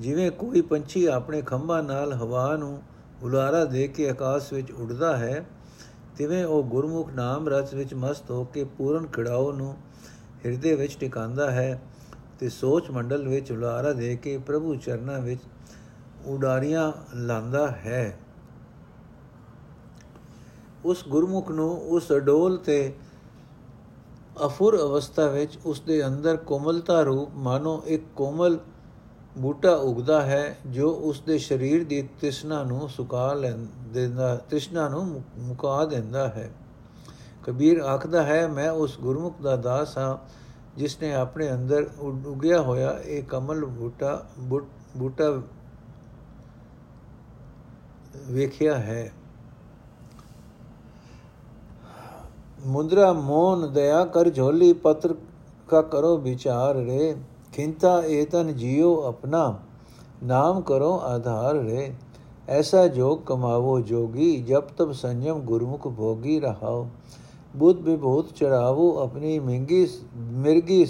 ਜਿਵੇਂ 0.00 0.30
ਕੋਈ 0.30 0.60
ਪੰਛੀ 0.60 1.04
ਆਪਣੇ 1.06 1.42
ਖੰਭਾਂ 1.42 1.82
ਨਾਲ 1.82 2.12
ਹਵਾ 2.12 2.56
ਨੂੰ 2.56 2.78
ਉਲਾਰਾ 3.24 3.64
ਦੇ 3.64 3.88
ਕੇ 3.88 4.08
ਆਕਾਸ਼ 4.10 4.52
ਵਿੱਚ 4.52 4.70
ਉੱਡਦਾ 4.72 5.16
ਹੈ, 5.16 5.44
ਤਿਵੇਂ 6.16 6.44
ਉਹ 6.44 6.62
ਗੁਰਮੁਖ 6.62 7.10
ਨਾਮ 7.10 7.48
ਰਸ 7.48 7.74
ਵਿੱਚ 7.74 7.94
ਮਸਤ 7.94 8.30
ਹੋ 8.30 8.44
ਕੇ 8.44 8.64
ਪੂਰਨ 8.64 9.06
ਖਿੜਾਓ 9.06 9.52
ਨੂੰ 9.52 9.74
ਹਿਰਦੇ 10.44 10.74
ਵਿੱਚ 10.74 10.96
ਟਿਕਾਉਂਦਾ 11.00 11.50
ਹੈ 11.50 11.80
ਤੇ 12.40 12.48
ਸੋਚ 12.48 12.90
ਮੰਡਲ 12.90 13.28
ਵਿੱਚ 13.28 13.52
ਉਲਾਰਾ 13.52 13.92
ਦੇ 13.92 14.16
ਕੇ 14.16 14.38
ਪ੍ਰਭੂ 14.38 14.74
ਚਰਨਾਂ 14.74 15.20
ਵਿੱਚ 15.20 15.40
ਉਡਾਰੀਆਂ 16.26 16.92
ਲਾਂਦਾ 17.16 17.66
ਹੈ। 17.68 18.18
ਉਸ 20.84 21.04
ਗੁਰਮੁਖ 21.08 21.50
ਨੂੰ 21.50 21.70
ਉਸ 21.88 22.12
ਅਡੋਲ 22.12 22.56
ਤੇ 22.56 22.94
ਅਫੁਰ 24.46 24.76
ਅਵਸਥਾ 24.80 25.26
ਵਿੱਚ 25.26 25.58
ਉਸ 25.66 25.80
ਦੇ 25.80 26.06
ਅੰਦਰ 26.06 26.36
ਕੋਮਲਤਾ 26.36 27.02
ਰੂਪ 27.02 27.34
ਮਾਨੋ 27.34 27.82
ਇੱਕ 27.86 28.04
ਕੋਮਲ 28.16 28.58
ਬੂਟਾ 29.38 29.70
ਉਗਦਾ 29.70 30.22
ਹੈ, 30.22 30.58
ਜੋ 30.66 30.90
ਉਸ 30.90 31.20
ਦੇ 31.20 31.38
ਸਰੀਰ 31.38 31.84
ਦੀ 31.84 32.02
ਤ੍ਰਿਸ਼ਨਾ 32.02 32.62
ਨੂੰ 32.64 32.88
ਸੁਕਾ 32.88 33.32
ਲੈਂਦਾ 33.32 34.36
ਤ੍ਰਿਸ਼ਨਾ 34.36 34.88
ਨੂੰ 34.88 35.22
ਮੁਕਾ 35.38 35.84
ਦਿੰਦਾ 35.84 36.28
ਹੈ। 36.28 36.50
ਕਬੀਰ 37.42 37.78
ਆਖਦਾ 37.78 38.22
ਹੈ, 38.22 38.46
ਮੈਂ 38.48 38.70
ਉਸ 38.70 38.98
ਗੁਰਮੁਖ 39.00 39.42
ਦਾ 39.42 39.56
ਦਾਸ 39.56 39.98
ਹਾਂ 39.98 40.16
ਜਿਸ 40.76 41.02
ਨੇ 41.02 41.14
ਆਪਣੇ 41.14 41.52
ਅੰਦਰ 41.52 41.90
ਉਗਿਆ 42.26 42.60
ਹੋਇਆ 42.60 42.98
ਇਹ 43.04 43.22
ਕਮਲ 43.22 43.64
ਬੂਟਾ 43.64 44.26
ਬੂਟਾ 44.96 45.42
ਵੇਖਿਆ 48.16 48.78
ਹੈ। 48.78 49.12
ਮੁੰਦਰਾ 52.66 53.12
ਮੋਨ 53.12 53.72
ਦਇਆ 53.72 54.04
ਕਰ 54.04 54.30
ਝੋਲੀ, 54.30 54.72
ਪਤਰ 54.72 55.14
ਕਾ 55.68 55.82
ਕਰੋ 55.82 56.16
ਵਿਚਾਰ 56.16 56.74
ਰੇ। 56.74 57.16
ਖਿੰਤਾ 57.54 58.02
ਏਤਨ 58.04 58.52
ਜਿਉ 58.52 58.94
ਆਪਣਾ 59.02 59.42
ਨਾਮ 60.24 60.60
ਕਰੋ 60.60 60.92
ਆਧਾਰ 61.04 61.56
ਰੇ 61.56 61.92
ਐਸਾ 62.50 62.86
ਜੋਗ 62.88 63.18
ਕਮਾਵੋ 63.26 63.80
ਜੋਗੀ 63.80 64.36
ਜਬ 64.42 64.68
ਤਬ 64.78 64.92
ਸੰਜਮ 64.92 65.40
ਗੁਰਮੁਖ 65.40 65.86
ਭੋਗੀ 65.88 66.38
ਰਹਾਓ 66.40 66.86
ਬੁੱਧ 67.54 67.80
ਵਿਭੂਤ 67.80 68.32
ਚੜਾਵੋ 68.34 68.90
ਆਪਣੀ 69.02 69.38
ਮਿੰਗੀ 69.38 69.86
ਮਿਰਗੀ 70.38 70.86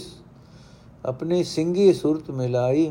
ਆਪਣੀ 1.04 1.42
ਸਿੰਗੀ 1.44 1.92
ਸੁਰਤ 1.92 2.30
ਮਿਲਾਈ 2.30 2.90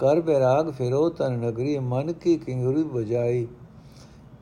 ਕਰ 0.00 0.20
ਬੈਰਾਗ 0.20 0.70
ਫਿਰੋ 0.70 1.08
ਤਨ 1.10 1.38
ਨਗਰੀ 1.38 1.78
ਮਨ 1.78 2.12
ਕੀ 2.12 2.36
ਕਿੰਗਰੀ 2.36 2.82
ਬਜਾਈ 2.84 3.46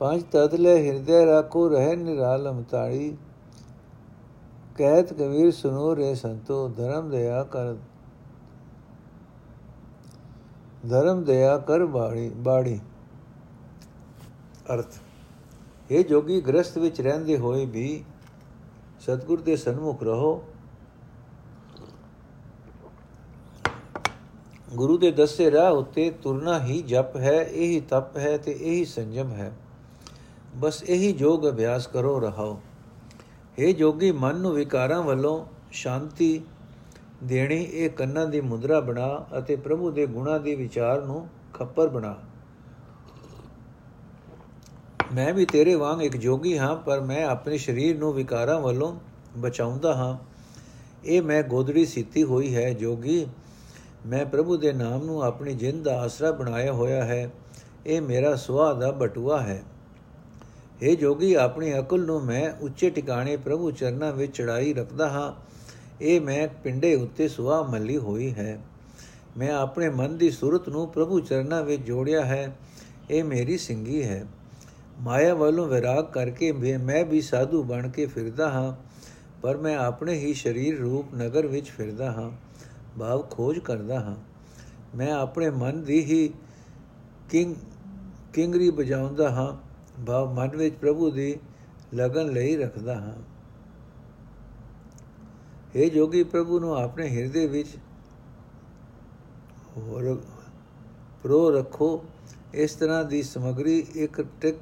ਪੰਜ 0.00 0.22
ਤਦਲੇ 0.32 0.76
ਹਿਰਦੇ 0.78 1.24
ਰੱਖੋ 1.26 1.68
ਰਹਿ 1.68 1.96
ਨਿਰਾਲਮ 1.96 2.62
ਤਾੜੀ 2.62 3.16
ਕਹਿਤ 4.78 5.12
ਕਬੀਰ 5.12 5.50
ਸੁਨੋ 5.52 5.94
ਰੇ 5.96 6.14
ਸੰਤੋ 6.14 6.66
ਧਰਮ 6.68 7.10
ਦਇਆ 7.10 7.42
ਕਰ 7.42 7.74
ਧਰਮ 10.88 11.24
ਦਇਆ 11.24 11.56
ਕਰ 11.58 11.84
ਬਾੜੀ 11.86 12.28
ਬਾੜੀ 12.28 12.80
ਅਰਥ 14.74 14.94
ਇਹ 15.90 16.04
ਜੋਗੀ 16.04 16.40
ਗ੍ਰਸਥ 16.40 16.78
ਵਿੱਚ 16.78 17.00
ਰਹਿੰਦੇ 17.00 17.36
ਹੋਏ 17.38 17.66
ਵੀ 17.66 18.04
ਸਤਗੁਰ 19.00 19.40
ਦੇ 19.40 19.56
ਸਨਮੁਖ 19.56 20.02
ਰਹੋ। 20.02 20.44
ਗੁਰੂ 24.74 24.98
ਦੇ 24.98 25.10
ਦੱਸੇ 25.10 25.50
ਰਾਹ 25.50 25.72
ਉੱਤੇ 25.72 26.10
ਤੁਰਨਾ 26.10 26.58
ਹੀ 26.60 26.82
ਜਪ 26.82 27.16
ਹੈ, 27.16 27.42
ਇਹੀ 27.42 27.80
ਤਪ 27.80 28.16
ਹੈ 28.16 28.36
ਤੇ 28.36 28.52
ਇਹੀ 28.52 28.84
ਸੰਜਮ 28.84 29.32
ਹੈ। 29.32 29.52
ਬਸ 30.56 30.82
ਇਹੀ 30.82 31.12
ਜੋਗ 31.12 31.48
ਅਭਿਆਸ 31.48 31.86
ਕਰੋ, 31.86 32.18
ਰਹਾਓ। 32.20 32.60
ਇਹ 33.58 33.74
ਜੋਗੀ 33.74 34.12
ਮਨ 34.12 34.36
ਨੂੰ 34.36 34.52
ਵਿਕਾਰਾਂ 34.52 35.02
ਵੱਲੋਂ 35.02 35.44
ਸ਼ਾਂਤੀ 35.72 36.42
ਦੇਣੀ 37.24 37.62
ਇਹ 37.62 37.90
ਕੰਨਾਂ 37.90 38.26
ਦੀ 38.26 38.40
ਮੁਦਰਾ 38.40 38.80
ਬਣਾ 38.80 39.26
ਅਤੇ 39.38 39.56
ਪ੍ਰਭੂ 39.56 39.90
ਦੇ 39.90 40.06
ਗੁਣਾਂ 40.06 40.40
ਦੇ 40.40 40.54
ਵਿਚਾਰ 40.54 41.02
ਨੂੰ 41.02 41.28
ਖੱਪਰ 41.54 41.88
ਬਣਾ। 41.88 42.16
ਮੈਂ 45.14 45.34
ਵੀ 45.34 45.46
ਤੇਰੇ 45.46 45.74
ਵਾਂਗ 45.74 46.02
ਇੱਕ 46.02 46.16
ਜੋਗੀ 46.16 46.58
ਹਾਂ, 46.58 46.76
ਪਰ 46.76 47.00
ਮੈਂ 47.00 47.24
ਆਪਣੇ 47.24 47.58
ਸਰੀਰ 47.58 47.98
ਨੂੰ 47.98 48.12
ਵਿਕਾਰਾਂ 48.12 48.60
ਵੱਲੋਂ 48.60 48.98
ਬਚਾਉਂਦਾ 49.38 49.94
ਹਾਂ। 49.94 50.18
ਇਹ 51.04 51.22
ਮੈਂ 51.22 51.42
ਗੋਦੜੀ 51.42 51.86
ਸੀਤੀ 51.86 52.22
ਹੋਈ 52.22 52.54
ਹੈ, 52.54 52.72
ਜੋਗੀ। 52.72 53.26
ਮੈਂ 54.06 54.26
ਪ੍ਰਭੂ 54.26 54.56
ਦੇ 54.56 54.72
ਨਾਮ 54.72 55.04
ਨੂੰ 55.04 55.22
ਆਪਣੀ 55.22 55.54
ਜਿੰਦ 55.54 55.84
ਦਾ 55.84 56.00
ਆਸਰਾ 56.00 56.30
ਬਣਾਇਆ 56.30 56.72
ਹੋਇਆ 56.72 57.04
ਹੈ। 57.04 57.30
ਇਹ 57.86 58.02
ਮੇਰਾ 58.02 58.36
ਸੁਆਹ 58.36 58.74
ਦਾ 58.74 58.90
ਬਟੂਆ 58.90 59.40
ਹੈ। 59.40 59.62
ਇਹ 60.82 60.96
ਜੋਗੀ, 60.96 61.34
ਆਪਣੀ 61.34 61.78
ਅਕਲ 61.78 62.04
ਨੂੰ 62.06 62.24
ਮੈਂ 62.24 62.52
ਉੱਚੇ 62.60 62.90
ਟਿਕਾਣੇ 62.90 63.36
ਪ੍ਰਭੂ 63.36 63.70
ਚਰਨਾਂ 63.70 64.12
ਵਿੱਚ 64.12 64.42
ਚੜਾਈ 64.42 64.74
ਰੱਖਦਾ 64.74 65.08
ਹਾਂ। 65.08 65.57
ਇਹ 66.00 66.20
ਮੈਂ 66.20 66.48
ਪਿੰਡੇ 66.62 66.94
ਉੱਤੇ 66.94 67.28
ਸੁਆਹ 67.28 67.64
ਮੱਲੀ 67.64 67.96
ਹੋਈ 67.96 68.34
ਹੈ। 68.34 68.58
ਮੈਂ 69.36 69.52
ਆਪਣੇ 69.52 69.88
ਮਨ 69.88 70.16
ਦੀ 70.16 70.30
ਸੂਰਤ 70.30 70.68
ਨੂੰ 70.68 70.88
ਪ੍ਰਭੂ 70.88 71.20
ਚਰਨਾਂ 71.20 71.62
ਵਿੱਚ 71.62 71.82
ਜੋੜਿਆ 71.82 72.24
ਹੈ। 72.24 72.56
ਇਹ 73.10 73.24
ਮੇਰੀ 73.24 73.58
ਸਿੰਗੀ 73.58 74.02
ਹੈ। 74.02 74.26
ਮਾਇਆ 75.00 75.34
ਵੱਲੋਂ 75.34 75.68
ਵਿਰਾਗ 75.68 76.04
ਕਰਕੇ 76.04 76.52
ਮੈਂ 76.52 77.04
ਵੀ 77.04 77.20
ਸਾਧੂ 77.20 77.62
ਬਣ 77.62 77.88
ਕੇ 77.88 78.06
ਫਿਰਦਾ 78.06 78.50
ਹਾਂ, 78.50 78.74
ਪਰ 79.42 79.56
ਮੈਂ 79.56 79.76
ਆਪਣੇ 79.76 80.14
ਹੀ 80.14 80.34
ਸਰੀਰ 80.34 80.80
ਰੂਪ 80.80 81.14
ਨਗਰ 81.14 81.46
ਵਿੱਚ 81.46 81.68
ਫਿਰਦਾ 81.68 82.12
ਹਾਂ, 82.12 82.30
ਭਾਵ 82.98 83.22
ਖੋਜ 83.22 83.58
ਕਰਦਾ 83.58 84.00
ਹਾਂ। 84.00 84.16
ਮੈਂ 84.96 85.12
ਆਪਣੇ 85.12 85.50
ਮਨ 85.50 85.82
ਦੀ 85.84 86.04
ਹੀ 86.04 86.30
ਕਿੰਗ, 87.30 87.54
ਕਿੰਗਰੀ 88.32 88.70
ਬਜਾਉਂਦਾ 88.70 89.30
ਹਾਂ, 89.30 89.56
ਭਾਵ 90.06 90.34
ਮਨ 90.34 90.56
ਵਿੱਚ 90.56 90.74
ਪ੍ਰਭੂ 90.74 91.10
ਦੀ 91.10 91.36
ਲਗਨ 91.94 92.32
ਲਈ 92.32 92.56
ਰੱਖਦਾ 92.56 92.94
ਹਾਂ। 92.94 93.37
ਇਹ 95.78 95.90
ਜੋਗੀ 95.90 96.22
ਪ੍ਰਭੂ 96.22 96.58
ਨੂੰ 96.60 96.76
ਆਪਣੇ 96.76 97.08
ਹਿਰਦੇ 97.08 97.46
ਵਿੱਚ 97.46 97.68
ਹੋਰ 99.76 100.22
ਪ੍ਰੋ 101.22 101.50
ਰੱਖੋ। 101.50 102.04
ਇਸ 102.54 102.74
ਤਰ੍ਹਾਂ 102.74 103.04
ਦੀ 103.04 103.22
ਸਮਗਰੀ 103.22 103.86
ਇੱਕ 103.94 104.20
ਟਿਕ, 104.40 104.56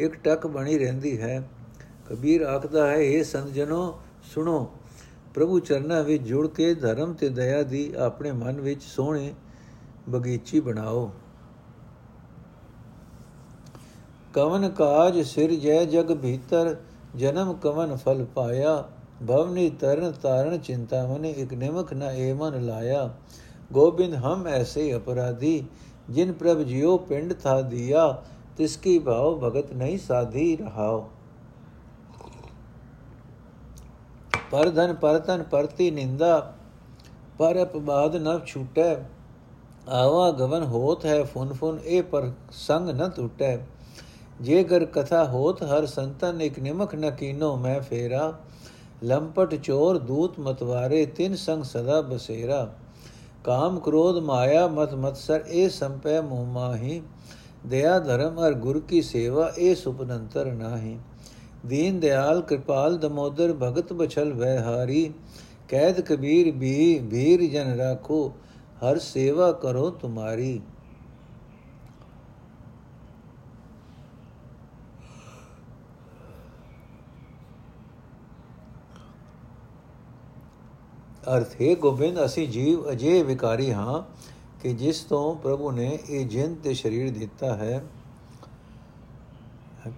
ਇੱਕ 0.00 0.14
ਟਕ 0.14 0.46
ਬਣੀ 0.46 0.78
ਰਹਿੰਦੀ 0.78 1.20
ਹੈ। 1.20 1.48
ਕਬੀਰ 2.08 2.42
ਆਖਦਾ 2.42 2.86
ਹੈ 2.86 2.96
ਇਹ 2.96 3.24
ਸੰਤ 3.24 3.52
ਜਨੋ 3.52 4.00
ਸੁਣੋ। 4.34 4.70
ਪ੍ਰਭੂ 5.34 5.58
ਚਰਨਾਂ 5.60 6.02
ਵਿੱਚ 6.04 6.22
ਜੁੜ 6.22 6.46
ਕੇ 6.46 6.74
ਧਰਮ 6.74 7.12
ਤੇ 7.12 7.28
ਦਇਆ 7.28 7.62
ਦੀ 7.62 7.92
ਆਪਣੇ 7.94 8.32
ਮਨ 8.32 8.60
ਵਿੱਚ 8.60 8.82
ਸੋਹਣੇ 8.82 9.34
ਬਗੀਚੀ 10.08 10.60
ਬਣਾਓ। 10.60 11.10
ਕਵਨ 14.34 14.68
ਕਾਜ 14.70 15.20
ਸਿਰ 15.20 15.54
ਜੈ 15.54 15.84
ਜਗ 15.84 16.16
ਭੀਤਰ, 16.16 16.76
ਜਨਮ 17.16 17.52
ਕਵਨ 17.54 17.96
ਫਲ 17.96 18.24
ਪਾਇਆ। 18.24 18.88
ਭਵਨੀ 19.20 19.68
ਤਰਨ 19.70 20.12
ਤਾਰਨ 20.12 20.58
ਚਿੰਤਾ 20.58 21.06
ਮਨੇ 21.06 21.30
ਇਕ 21.32 21.52
ਨਿਮਕ 21.54 21.92
ਨ 21.94 22.10
ਏ 22.14 22.32
ਮਨ 22.32 22.64
ਲਾਇਆ 22.64 23.08
ਗੋਬਿੰਦ 23.72 24.14
ਹਮ 24.14 24.46
ਐਸੇ 24.46 24.94
ਅਪਰਾਧੀ 24.96 25.64
ਜਿਨ 26.10 26.32
ਪ੍ਰਭ 26.32 26.62
ਜਿਉ 26.62 26.96
ਪਿੰਡ 26.98 27.32
ਥਾ 27.34 27.60
ਦਿਆ 27.62 28.10
ਤਿਸ 28.58 28.76
ਕੀ 28.76 28.98
ਭਾਉ 28.98 29.38
ਭਗਤ 29.40 29.72
ਨਹੀਂ 29.72 29.98
ਸਾਧੀ 29.98 30.56
ਰਹਾਓ 30.56 31.08
ਪਰ 34.50 34.68
ਧਨ 34.68 34.94
ਪਰ 34.94 35.18
ਤਨ 35.18 35.42
ਪਰਤੀ 35.42 35.90
ਨਿੰਦਾ 35.90 36.38
ਪਰ 37.38 37.62
ਅਪਬਾਦ 37.62 38.16
ਨ 38.18 38.38
ਛੂਟੈ 38.46 38.94
ਆਵਾ 39.92 40.30
ਗਵਨ 40.30 40.62
ਹੋਤ 40.62 41.04
ਹੈ 41.06 41.22
ਫੁਨ 41.24 41.52
ਫੁਨ 41.52 41.78
ਇਹ 41.84 42.02
ਪਰ 42.02 42.30
ਸੰਗ 42.58 42.88
ਨ 42.90 43.08
ਟੁਟੈ 43.08 43.56
ਜੇ 44.40 44.62
ਗਰ 44.64 44.84
ਕਥਾ 44.84 45.24
ਹੋਤ 45.24 45.62
ਹਰ 45.62 45.86
ਸੰਤਨ 45.86 46.40
ਇਕ 46.40 46.58
ਨਿਮਖ 49.02 49.08
ਨ 49.08 49.18
ਕੀਨੋ 49.18 49.34
ਮੈਂ 49.34 49.36
ਫੇਰਾ 49.36 49.46
ਲੰਪਟ 49.46 49.54
ਚੋਰ 49.54 49.98
ਦੂਤ 49.98 50.38
ਮਤਵਾਰੇ 50.40 51.06
ਤਿੰਨ 51.06 51.34
ਸੰਗ 51.34 51.64
ਸਦਾ 51.64 52.00
ਬਸੇਰਾ। 52.00 52.74
ਕਾਮ 53.44 53.78
ਕ੍ਰੋਧ 53.78 54.18
ਮਾਇਆ 54.18 54.66
ਮਤ 54.66 54.94
ਮਤਸਰ 54.94 55.44
ਇਹ 55.48 55.70
ਸੰਪੈ 55.70 56.20
ਮੋਹ 56.20 56.46
ਮਾਹੀ। 56.46 57.02
ਦਇਆ 57.66 57.98
ਧਰਮ 57.98 58.46
ਅਰ 58.46 58.52
ਗੁਰ 58.52 58.80
ਕੀ 58.80 59.02
ਸੇਵਾ 59.02 59.52
ਇਹ 59.58 59.74
ਸੁਪਨੰਤਰ 59.74 60.52
ਨਾਹੀ। 60.52 60.98
ਦੀਨ 61.66 62.00
ਦਿਆਲ 62.00 62.40
ਕਿਰਪਾਲ 62.40 62.96
ਦਮੋਦਰ, 62.96 63.52
ਭਗਤ 63.52 63.92
ਬਛਲ 63.92 64.32
ਵੈ 64.32 64.58
ਹਾਰੀ। 64.58 65.12
ਕੈਦ 65.68 66.00
ਕਬੀਰ 66.00 66.50
ਵੀ 66.50 66.98
ਵੀਰ 66.98 67.50
ਜਨ 67.50 67.76
ਰਾਖੋ, 67.76 68.32
ਹਰ 68.84 68.98
ਸੇਵਾ 68.98 69.52
ਕਰੋ 69.52 69.90
ਤੁਮਾਰੀ। 69.90 70.60
ਅਰਥ, 81.34 81.62
ਹੈ 81.62 81.74
ਗੋਬਿੰਦ, 81.74 82.24
ਅਸੀਂ 82.24 82.48
ਜੀਵ 82.48 82.90
ਅਜੇ 82.90 83.22
ਵਿਕਾਰੀ 83.22 83.72
ਹਾਂ 83.72 84.02
ਕਿ 84.62 84.72
ਜਿਸ 84.72 85.04
ਤੋਂ 85.04 85.34
ਪ੍ਰਭੂ 85.34 85.70
ਨੇ 85.70 85.98
ਇਹ 86.10 86.26
ਜਿੰਦ 86.26 86.56
ਤੇ 86.62 86.74
ਸਰੀਰ 86.74 87.18
ਦਿੱਤਾ 87.18 87.56
ਹੈ। 87.56 87.84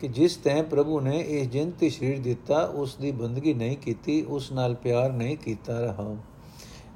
ਕਿ 0.00 0.08
ਜਿਸ 0.08 0.36
ਤੈ 0.36 0.62
ਪ੍ਰਭੂ 0.62 1.00
ਨੇ 1.00 1.24
ਇਹ 1.28 1.48
ਜਿੰਦ 1.48 1.72
ਤੇ 1.78 1.90
ਸਰੀਰ 1.90 2.20
ਦਿੱਤਾ, 2.20 2.64
ਉਸ 2.64 2.96
ਦੀ 2.96 3.12
ਬੰਦਗੀ 3.12 3.54
ਨਹੀਂ 3.54 3.76
ਕੀਤੀ, 3.76 4.22
ਉਸ 4.22 4.52
ਨਾਲ 4.52 4.74
ਪਿਆਰ 4.74 5.12
ਨਹੀਂ 5.12 5.36
ਕੀਤਾ 5.36 5.80
ਰਹਾ। 5.80 6.16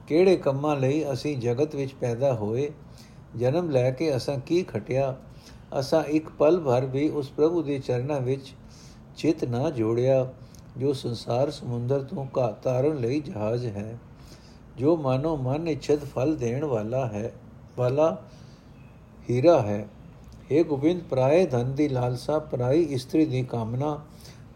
ਕਿਹੜੇ 0.07 0.37
ਕੰਮਾਂ 0.37 0.77
ਲਈ 0.77 1.13
ਅਸੀਂ 1.13 1.39
ਜਗਤ 1.39 1.75
ਵਿੱਚ 1.75 1.95
ਪੈਦਾ 1.95 2.35
ਹੋਏ? 2.35 2.73
ਜਨਮ 3.37 3.71
ਲੈ 3.71 3.91
ਕੇ 3.91 4.17
ਅਸਾਂ 4.17 4.39
ਕੀ 4.39 4.63
ਖਟਿਆ? 4.63 5.17
ਅਸਾਂ 5.79 6.05
ਇੱਕ 6.05 6.29
ਪਲ 6.29 6.61
ਭਰ 6.61 6.87
ਵੀ 6.87 7.09
ਉਸ 7.09 7.31
ਪ੍ਰਭੂ 7.31 7.63
ਦੇ 7.63 7.79
ਚਰਨਾਂ 7.79 8.21
ਵਿੱਚ 8.21 8.55
ਚਿਤ 9.17 9.45
ਨਾ 9.45 9.71
ਜੋੜਿਆ, 9.71 10.33
ਜੋ 10.77 10.93
ਸੰਸਾਰ 10.93 11.51
ਸਮੁੰਦਰ 11.51 12.03
ਤੋਂ 12.03 12.27
ਕਾ 12.27 12.51
ਤਾਰਨ 12.51 12.97
ਲਈ 12.97 13.21
ਜਹਾਜ਼ 13.21 13.67
ਹੈ। 13.67 13.99
ਜੋ 14.77 14.97
ਮਾਨੋ 14.97 15.37
ਮਨ 15.37 15.69
ਇਛਤ 15.69 16.05
ਫਲ 16.05 16.37
ਦੇਣ 16.37 16.65
ਵਾਲਾ 16.65 17.07
ਹੈ, 17.07 17.33
ਵਾਲਾ 17.77 18.23
ਹੀਰਾ 19.31 19.63
ਹੈ। 19.63 19.89
हे 20.53 20.65
ਗੋਬਿੰਦ, 20.65 21.03
ਪਰਾਏ 21.03 21.47
ਧਨ 21.47 21.75
ਦੀ 21.75 21.89
ਲਾਲਸਾ, 21.89 22.39
ਪਰਾਈ 22.39 22.83
ਇਸਤਰੀ 22.83 23.25
ਦੀ 23.25 23.43
ਕਾਮਨਾ, 23.43 24.01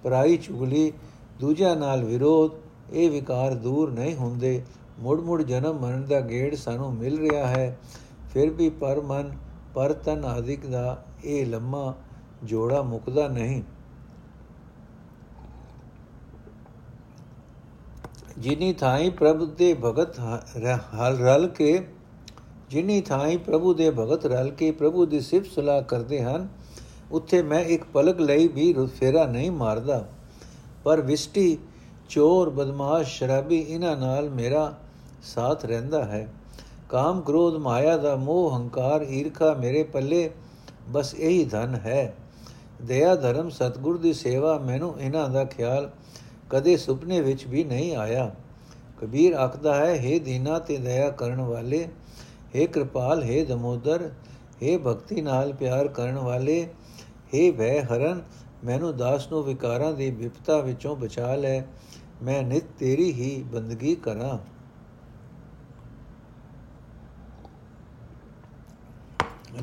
ਪਰਾਈ 0.02 0.36
ਚੁਗਲੀ, 0.36 0.92
ਦੂਜਿਆਂ 1.40 1.76
ਨਾਲ 1.76 2.04
ਵਿਰੋਧ, 2.04 2.50
ਇਹ 2.92 3.10
ਵਿਕਾਰ 3.10 3.54
ਦੂਰ 3.54 3.90
ਨਹੀਂ 3.90 4.14
ਹੁੰਦੇ। 4.14 4.62
ਮੁੜ 4.98 5.20
ਮੁੜ 5.20 5.42
ਜਨਮ 5.42 5.78
ਮਰਨ 5.78 6.04
ਦਾ 6.04 6.20
ਗੇੜ 6.20 6.54
ਸਾਨੂੰ 6.54 6.94
ਮਿਲ 6.94 7.30
ਰਿਹਾ 7.30 7.46
ਹੈ। 7.46 7.78
ਫਿਰ 8.34 8.50
ਵੀ 8.50 8.70
ਪਰ 8.70 9.00
ਮਨ, 9.00 9.36
ਪਰ 9.74 9.92
ਤਨ 9.92 10.24
ਆਦਿਕ 10.24 10.66
ਦਾ 10.66 11.04
ਇਹ 11.24 11.46
ਲੰਮਾ 11.46 11.94
ਜੋੜਾ 12.44 12.82
ਮੁਕਦਾ 12.82 13.28
ਨਹੀਂ। 13.28 13.62
ਜਿਨੀ 18.38 18.72
ਥਾਈ 18.72 19.10
ਪ੍ਰਭ 19.10 19.44
ਦੇ 19.54 19.72
ਭਗਤ 19.74 20.18
ਹਲ 20.94 21.16
ਰਲ 21.18 21.46
ਕੇ, 21.48 21.78
ਜਿਨੀ 22.70 23.00
ਥਾਈ 23.00 23.36
ਪ੍ਰਭੂ 23.36 23.72
ਦੇ 23.74 23.90
ਭਗਤ 23.90 24.26
ਰਲ 24.26 24.50
ਕੇ 24.50 24.70
ਪ੍ਰਭੂ 24.70 25.06
ਦੀ 25.06 25.20
ਸਿਫਤ 25.20 25.52
ਸਲਾਹ 25.52 25.82
ਕਰਦੇ 25.82 26.22
ਹਨ, 26.22 26.48
ਉੱਥੇ 27.10 27.42
ਮੈਂ 27.42 27.60
ਇੱਕ 27.64 27.84
ਪਲਕ 27.84 28.20
ਲਈ 28.20 28.48
ਵੀ 28.48 28.72
ਫੇਰਾ 29.00 29.24
ਨਹੀਂ 29.26 29.50
ਮਾਰਦਾ। 29.50 30.04
ਪਰ 30.84 31.00
ਵਿਸ਼ਟੀ, 31.00 31.58
ਚੋਰ, 32.08 32.50
ਬਦਮਾਸ਼, 32.50 33.08
ਸ਼ਰਾਬੀ 33.08 33.58
ਇਹਨਾਂ 33.58 33.96
ਨਾਲ 33.96 34.28
ਮੇਰਾ 34.30 34.72
ਸਾਥ 35.24 35.64
ਰਹਿੰਦਾ 35.64 36.04
ਹੈ। 36.04 36.26
ਕਾਮ 36.88 37.20
ਕ੍ਰੋਧ, 37.20 37.56
ਮਾਇਆ 37.56 37.96
ਦਾ 37.96 38.14
ਮੋਹ, 38.16 38.56
ਹੰਕਾਰ, 38.56 39.02
ਈਰਖਾ 39.02 39.52
ਮੇਰੇ 39.54 39.82
ਪੱਲੇ 39.82 40.30
ਬਸ 40.88 41.14
ਇਹੀ 41.14 41.44
ਧਨ 41.44 41.74
ਹੈ। 41.74 42.14
ਦਇਆ, 42.82 43.14
ਧਰਮ, 43.14 43.48
ਸਤਗੁਰ 43.48 43.98
ਦੀ 43.98 44.12
ਸੇਵਾ 44.12 44.58
ਮੈਨੂੰ 44.58 44.94
ਇਹਨਾਂ 45.00 45.28
ਦਾ 45.28 45.44
ਖਿਆਲ 45.44 45.90
ਕਦੇ 46.51 46.75
ਸੁਪਨੇ 46.77 47.21
ਵਿੱਚ 47.21 47.45
ਵੀ 47.47 47.63
ਨਹੀਂ 47.63 47.95
ਆਇਆ 47.95 48.31
ਕਬੀਰ 48.97 49.33
ਆਖਦਾ 49.35 49.75
ਹੈ 49.75 49.93
हे 49.97 50.19
ਦੀਨਾ 50.19 50.59
ਤੇ 50.59 50.77
ਦਇਆ 50.77 51.09
ਕਰਨ 51.15 51.41
ਵਾਲੇ 51.41 51.87
हे 52.55 52.67
ਕਿਰਪਾਲ 52.67 53.23
हे 53.23 53.45
ਦਮੋਦਰ 53.47 54.09
हे 54.61 54.77
ਭਗਤੀ 54.79 55.21
ਨਾਲ 55.21 55.53
ਪਿਆਰ 55.53 55.87
ਕਰਨ 55.89 56.17
ਵਾਲੇ 56.19 56.61
हे 57.33 57.51
ਭੈ 57.57 57.79
ਹਰਨ 57.83 58.21
ਮੈਨੂੰ 58.63 58.95
ਦਾਸ 58.97 59.27
ਨੂੰ 59.31 59.43
ਵਿਕਾਰਾਂ 59.43 59.93
ਦੀ 59.93 60.09
ਵਿਪਤਾ 60.11 60.59
ਵਿੱਚੋਂ 60.61 60.95
ਬਚਾ 60.95 61.35
ਲੈ 61.35 61.61
ਮੈਂ 62.21 62.41
ਨਿਤ 62.43 62.65
ਤੇਰੀ 62.79 63.11
ਹੀ 63.13 63.35
ਬੰਦਗੀ 63.43 63.95
ਕਰਾਂ 63.95 64.37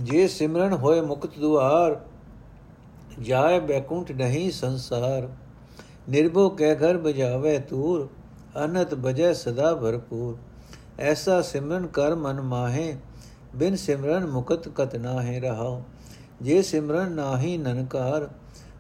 ਜੇ 0.01 0.27
ਸਿਮਰਨ 0.29 0.73
ਹੋਏ 0.73 1.01
ਮੁਕਤ 1.01 1.39
ਦੁਆਰ 1.39 2.01
ਜਾਏ 3.21 3.61
ਬੈਕੁੰਠ 3.61 4.11
ਨਹੀਂ 4.13 4.51
ਸੰਸਾਰ 4.51 5.29
ਨਿਰਭਉ 6.10 6.50
ਕਹਿ 6.50 6.76
ਘਰ 6.76 6.98
ਬਜਾਵੇ 6.98 7.60
ਤੂਰ 7.60 8.10
ਅਨਤ 8.66 8.96
ਬਜੈ 8.96 9.34
ਸਦਾ 9.34 9.76
ਭਰਪੂਰ। 9.76 10.38
ਐਸਾ 11.00 11.42
ਸਿਮਰਨ 11.42 11.88
ਕਰ 11.88 12.16
ਮਨ 12.16 12.42
ਮਾਹੇ, 12.42 12.96
ਬਿਨ 13.56 13.76
ਸਿਮਰਨ 13.76 14.26
ਮੁਕਤ 14.26 14.70
ਕਤ 14.70 14.96
ਨਾਹੇ 14.96 15.40
ਰਹਾਉ। 15.40 15.82
ਜੇ 16.42 16.62
ਸਿਮਰਨ 16.62 17.12
ਨਾਹੀ 17.12 17.58
ਨਨਕਾਰ, 17.58 18.30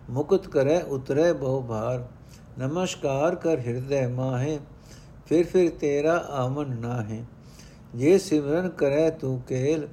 ਮੁਕਤ 0.10 0.48
ਕਰੈ 0.48 0.80
ਉਤਰੈ 0.80 1.34
ਬਹੁ 1.34 1.62
ਭਾਰ। 1.62 2.08
ਨਮਸਕਾਰ 2.60 3.36
ਕਰ 3.36 3.60
ਹਿਰਦੈ 3.60 4.08
ਮਾਹੇ, 4.08 4.60
ਫਿਰ 5.26 5.46
ਫਿਰ 5.46 5.70
ਤੇਰਾ 5.70 6.26
ਆਮਨ 6.30 6.76
ਨਾਹੇ। 6.82 7.24
ਜੇ 7.96 8.18
ਸਿਮਰਨ 8.18 8.70
ਕਰੈ 8.70 9.10
ਤੂੰ 9.10 9.42
ਕੇਲ, 9.42 9.88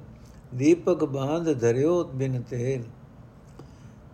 ਦੀਪਕ 0.55 1.03
ਬਾਂਧ 1.03 1.59
ਧਰਿਓ 1.59 2.03
ਬਿਨ 2.03 2.41
ਤੇਲ। 2.41 2.83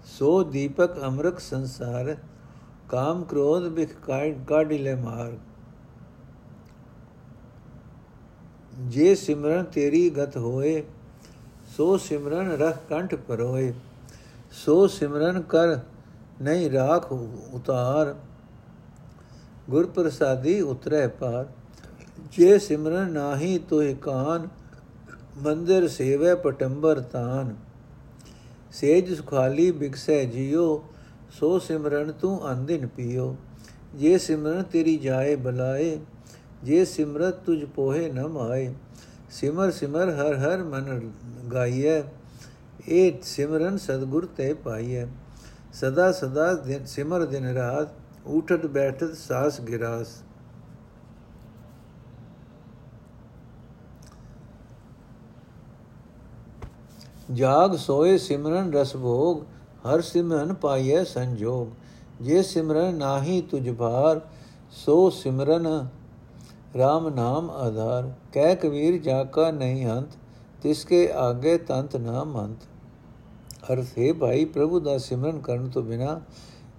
ਸੋ 0.06 0.44
ਦੀਪਕ 0.44 1.08
ਅਮਰਕ 1.08 1.40
ਸੰਸਾਰ 1.40 2.18
ਕਾਮ 2.90 3.24
ਕ੍ਰੋਧ 3.24 3.68
ਬਿਖ 3.68 3.94
ਕਾਢ 4.48 4.72
ਲੈ 4.74 4.96
ਮਾਰ 4.96 5.32
ਜੇ 8.88 9.14
ਸਿਮਰਨ 9.16 9.64
ਤੇਰੀ 9.64 10.10
ਗਤ 10.10 10.38
ਹੋਏ 10.38 10.82
ਸੋ 11.78 11.96
ਸਿਮਰਨ 11.98 12.52
ਰਖ 12.52 12.78
ਕੰਠ 12.90 13.16
ਪਰੋਏ 13.28 13.74
ਸੋ 14.56 14.86
ਸਿਮਰਨ 14.88 15.42
ਕਰ 15.42 15.78
ਨਹੀਂ 16.42 16.70
ਰਾਖ 16.72 17.12
ਉਤਾਰ 17.12 18.16
ਗੁਰ 19.70 19.86
ਪ੍ਰਸਾਦੀ 19.86 20.60
ਉਤਰੈ 20.62 21.08
ਪਾਰ 21.20 21.46
ਜੇ 22.32 22.58
ਸਿਮਰਨ 22.60 23.12
ਨਾਹੀ 23.12 23.58
ਤੋਹਿ 23.60 23.94
ਕਾਨ 23.96 24.48
ਮੰਦਰ 25.38 25.88
ਸੇਵੇ 25.88 26.36
ਪਟੰਬਰ 26.36 27.00
ਤਾਨ 27.12 27.56
ਸੇਜ 28.72 29.14
ਸੁਖਾਲੀ 29.14 29.70
ਬਿਕਸੈ 29.72 30.24
ਜਿਉ 30.24 30.80
ਸੋ 31.32 31.58
ਸਿਮਰਨ 31.60 32.12
ਤੂੰ 32.12 32.52
ਅੰਦਿਨ 32.52 32.88
ਪੀਓ। 32.88 33.36
ਜੇ 33.96 34.18
ਸਿਮਰਨ 34.18 34.64
ਤੇਰੀ 34.64 34.98
ਜਾਏ 34.98 35.36
ਬਲਾਏ, 35.36 36.00
ਜੇ 36.64 36.84
ਸਿਮਰਤ 36.86 37.36
ਤੁਝ 37.36 37.64
ਪੋਹੇ 37.66 38.10
ਨ 38.12 38.28
ਮਾਏ। 38.28 38.74
ਸਿਮਰ 39.30 39.72
ਸਿਮਰ 39.72 40.10
ਹਰ 40.10 40.36
ਹਰ 40.36 40.64
ਮਨ 40.64 41.12
ਗਾਈਐ 41.54 42.02
ਇਹ 42.88 43.12
ਸਿਮਰਨ 43.24 43.78
ਸਤਗੁਰ 43.78 44.26
ਤੇ 44.38 44.54
ਪਾਈਐ। 44.54 45.06
ਸਦਾ 45.74 46.12
ਸਦਾ 46.12 46.46
ਸਿਮਰ 46.86 47.26
ਦਿਨ 47.26 47.46
ਰਾਤ 47.46 48.28
ਉਠਤ 48.28 48.66
ਬੈਠਤ 48.66 49.14
ਸਾਸ 49.18 49.60
ਗਿਰਾਸ। 49.62 50.22
ਜਾਗ 57.34 57.76
ਸੋਏ 57.76 58.18
ਸਿਮਰਨ 58.18 58.74
ਰਸ 58.74 58.96
ਭੋਗ 58.96 59.44
ਹਰ 59.88 60.02
ਸਿਮਰਨ 60.02 60.54
ਪਾਈਐ 60.54 61.04
ਸੰਜੋਗ, 61.04 61.68
ਜੇ 62.24 62.42
ਸਿਮਰਨ 62.44 62.96
ਨਾਹੀ 62.96 63.42
ਤੁਝ 63.42 63.70
ਭਾਰ, 63.70 64.22
ਸੋ 64.72 65.10
ਸਿਮਰਨ 65.10 65.68
RAM 66.76 67.10
ਨਾਮ 67.16 67.50
ਆਧਾਰ। 67.50 68.12
ਕਹਿ 68.34 68.56
ਕਬੀਰ, 68.56 68.98
ਜਾ 68.98 69.24
ਕਾ 69.24 69.52
ਨਹੀਂ 69.52 69.86
ਹੰਤ 69.86 70.18
ਤਿਸਕੇ 70.62 71.12
ਆਗੇ 71.12 71.58
ਤੰਤ 71.58 71.96
ਨਾ 71.96 72.24
ਮੰਤ। 72.24 72.64
ਅਰਥ, 73.74 73.98
ਹੈ 74.00 74.14
ਭਾਈ, 74.14 74.46
ਪ੍ਰਭੂ 74.46 74.80
ਦਾ 74.80 74.98
ਸਿਮਰਨ 74.98 75.40
ਕਰਨ 75.40 75.70
ਤੋਂ 75.70 75.84
ਬਿਨਾ 75.84 76.20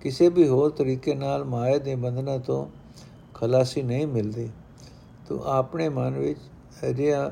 ਕਿਸੇ 0.00 0.28
ਵੀ 0.28 0.48
ਹੋਰ 0.48 0.70
ਤਰੀਕੇ 0.70 1.14
ਨਾਲ 1.14 1.44
ਮਾਇਆ 1.44 1.78
ਦੇ 1.78 1.94
ਬੰਧਨਾਂ 1.94 2.38
ਤੋਂ 2.38 2.66
ਖਲਾਸੀ 3.34 3.82
ਨਹੀਂ 3.82 4.06
ਮਿਲਦੀ। 4.06 4.48
ਤੂੰ 5.28 5.44
ਆਪਣੇ 5.46 5.88
ਮਨ 5.88 6.18
ਵਿੱਚ 6.18 6.38
ਅਜਿਹਾ 6.90 7.30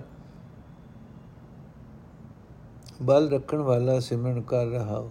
ਬਲ 3.03 3.31
ਰੱਖਣ 3.31 3.59
ਵਾਲਾ 3.59 4.01
ਸਿਮਰਨ 4.01 4.41
ਕਰ 4.41 4.67
ਰਹਾ 4.67 4.99
ਹੋ। 4.99 5.11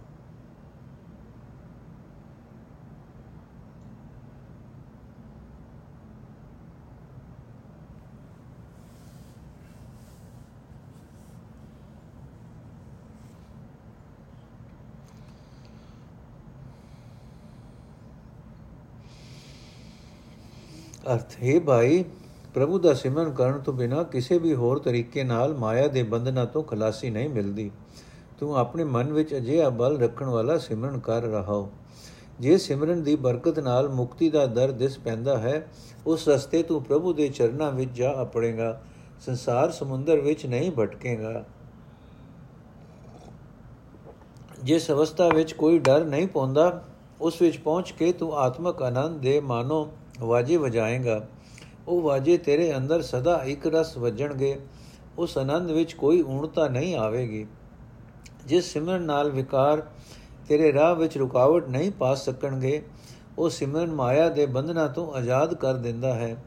ਅਰਥ, 21.13 21.34
ਹੈ 21.44 21.60
ਭਾਈ, 21.60 22.04
ਪ੍ਰਭੂ 22.54 22.78
ਦਾ 22.80 22.94
ਸਿਮਰਨ 22.94 23.32
ਕਰਨ 23.32 23.60
ਤੋਂ 23.60 23.74
ਬਿਨਾ 23.74 24.04
ਕਿਸੇ 24.04 24.38
ਵੀ 24.38 24.54
ਹੋਰ 24.56 24.80
ਤਰੀਕੇ 24.80 25.24
ਨਾਲ 25.24 25.54
ਮਾਇਆ 25.54 25.88
ਦੇ 25.88 26.04
ਬੰਧਨਾਂ 26.04 26.46
ਤੋਂ 26.46 26.63
ਖਲਾਸੀ 26.63 27.10
ਨਹੀਂ 27.10 27.30
ਮਿਲਦੀ। 27.30 27.70
ਤੂੰ 28.39 28.58
ਆਪਣੇ 28.58 28.84
ਮਨ 28.84 29.12
ਵਿੱਚ 29.13 29.36
ਅਜਿਹਾ 29.36 29.70
ਬਲ 29.70 29.98
ਰੱਖਣ 30.00 30.26
ਵਾਲਾ 30.26 30.58
ਸਿਮਰਨ 30.58 31.00
ਕਰ 31.00 31.22
ਰਹਾ 31.22 31.41
ਹੋ 31.41 31.70
ਜੇ 32.39 32.58
ਸਿਮਰਨ 32.58 33.04
ਦੀ 33.04 33.15
ਬਰਕਤ 33.15 33.60
ਨਾਲ 33.60 33.89
ਮੁਕਤੀ 33.89 34.30
ਦਾ 34.30 34.46
ਦਰ 34.46 34.72
ਦਿਸ 34.72 34.98
ਪੈਂਦਾ 34.98 35.38
ਹੈ, 35.38 35.68
ਉਸ 36.08 36.28
ਰਸਤੇ 36.30 36.63
ਤੂੰ 36.63 36.84
ਪ੍ਰਭੂ 36.84 37.13
ਦੇ 37.13 37.28
ਚਰਨਾਂ 37.30 37.72
ਵਿੱਚ 37.72 37.91
ਜਾ 37.91 38.12
ਆਪੜੇਗਾ 38.12 38.82
ਸੰਸਾਰ 39.26 39.72
ਸਮੁੰਦਰ 39.72 40.20
ਵਿੱਚ 40.20 40.46
ਨਹੀਂ 40.46 40.72
ਭਟਕੇਗਾ। 40.72 41.44
ਜਿਸ 44.63 44.89
ਅਵਸਥਾ 44.91 45.28
ਵਿੱਚ 45.28 45.54
ਕੋਈ 45.54 45.80
ਡਰ 45.80 46.06
ਨਹੀਂ 46.06 46.28
ਪਉਂਦਾ, 46.28 46.84
ਉਸ 47.22 47.41
ਵਿੱਚ 47.41 47.58
ਪਹੁੰਚ 47.58 47.91
ਕੇ 47.91 48.12
ਤੂੰ 48.13 48.34
ਆਤਮਕ 48.38 48.82
ਆਨੰਦ 48.82 49.22
ਦੇ 49.22 49.39
ਮਾਨੋ 49.39 49.88
ਵਾਜੇ 50.19 50.58
ਵਜਾਏਗਾ। 50.58 51.28
ਉਹ 51.88 52.01
ਵਾਜੇ 52.01 52.38
ਤੇਰੇ 52.38 52.78
ਅੰਦਰ 52.78 53.01
ਸਦਾ 53.01 53.43
ਇੱਕ 53.45 53.67
ਰਸ 53.67 53.97
ਵੱਜਣਗੇ। 53.97 54.60
ਉਸ 55.17 55.38
ਆਨੰਦ 55.38 55.71
ਵਿੱਚ 55.71 55.93
ਕੋਈ 55.93 56.21
ਊਣਤਾ 56.21 56.67
ਨਹੀਂ 56.67 56.95
ਆਵੇਗੀ। 56.95 57.47
ਜਿਸ 58.45 58.73
ਸਿਮਰਨ 58.73 59.01
ਨਾਲ 59.01 59.32
ਵਿਕਾਰ 59.32 59.84
ਤੇਰੇ 60.47 60.73
ਰਾਹ 60.73 60.95
ਵਿੱਚ 60.95 61.17
ਰੁਕਾਵਟ 61.17 61.69
ਨਹੀਂ 61.69 61.91
ਪਾ 61.91 62.15
ਸਕਣਗੇ, 62.15 62.86
ਉਹ 63.38 63.49
ਸਿਮਰਨ 63.49 63.91
ਮਾਇਆ 63.91 64.30
ਦੇ 64.30 64.45
ਬੰਧਨਾਂ 64.45 64.89
ਤੋਂ 64.89 65.13
ਆਜ਼ਾਦ 65.13 65.54
ਕਰ 65.54 65.73
ਦਿੰਦਾ 65.73 66.13
ਹੈ। 66.13 66.43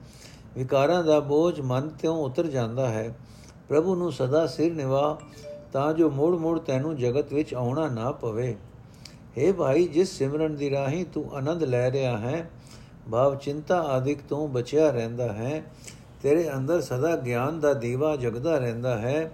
ਵਿਕਾਰਾਂ 0.54 1.04
ਦਾ 1.04 1.20
ਬੋਝ 1.20 1.61
ਮਨ 1.61 1.88
ਤੋਂ 1.88 2.24
ਉਤਰ 2.24 2.46
ਜਾਂਦਾ 2.46 2.88
ਹੈ। 2.88 3.18
ਪ੍ਰਭੂ 3.68 3.94
ਨੂੰ 3.94 4.12
ਸਦਾ 4.12 4.46
ਸਿਰ 4.46 4.74
ਨਿਵਾ, 4.74 5.20
ਤਾਂ 5.72 5.92
ਜੋ 5.92 6.11
ਮੋੜ 6.11 6.35
ਮੋੜ 6.35 6.59
ਤੈਨੂੰ 6.59 6.96
ਜਗਤ 6.96 7.33
ਵਿੱਚ 7.33 7.54
ਆਉਣਾ 7.54 7.88
ਨਾ 7.88 8.12
ਪਵੇ। 8.12 8.57
हे 9.38 9.54
ਭਾਈ, 9.54 9.88
ਜਿਸ 9.88 10.18
ਸਿਮਰਨ 10.18 10.57
ਦੀ 10.57 10.70
ਰਾਹੀਂ 10.70 11.04
ਤੂੰ 11.04 11.37
ਆਨੰਦ 11.37 11.64
ਲੈ 11.64 11.90
ਰਿਹਾ 11.90 12.18
ਹੈ 12.18 12.50
ਭਾਵ 13.11 13.37
ਚਿੰਤਾ 13.37 13.83
ਆਦਿਕ 13.83 14.18
ਤੋਂ 14.29 14.49
ਬਚਿਆ 14.49 14.90
ਰਹਿੰਦਾ 14.90 15.33
ਹੈ। 15.33 15.62
ਤੇਰੇ 16.23 16.51
ਅੰਦਰ 16.55 16.81
ਸਦਾ 16.81 17.16
ਗਿਆਨ 17.16 17.61
ਦਾ 17.61 17.75
ਦੀਵਾ 17.75 18.16
ਜਗਦਾ 18.16 18.59
ਰਹਿੰਦਾ 18.59 18.99
ਹੈ। 18.99 19.33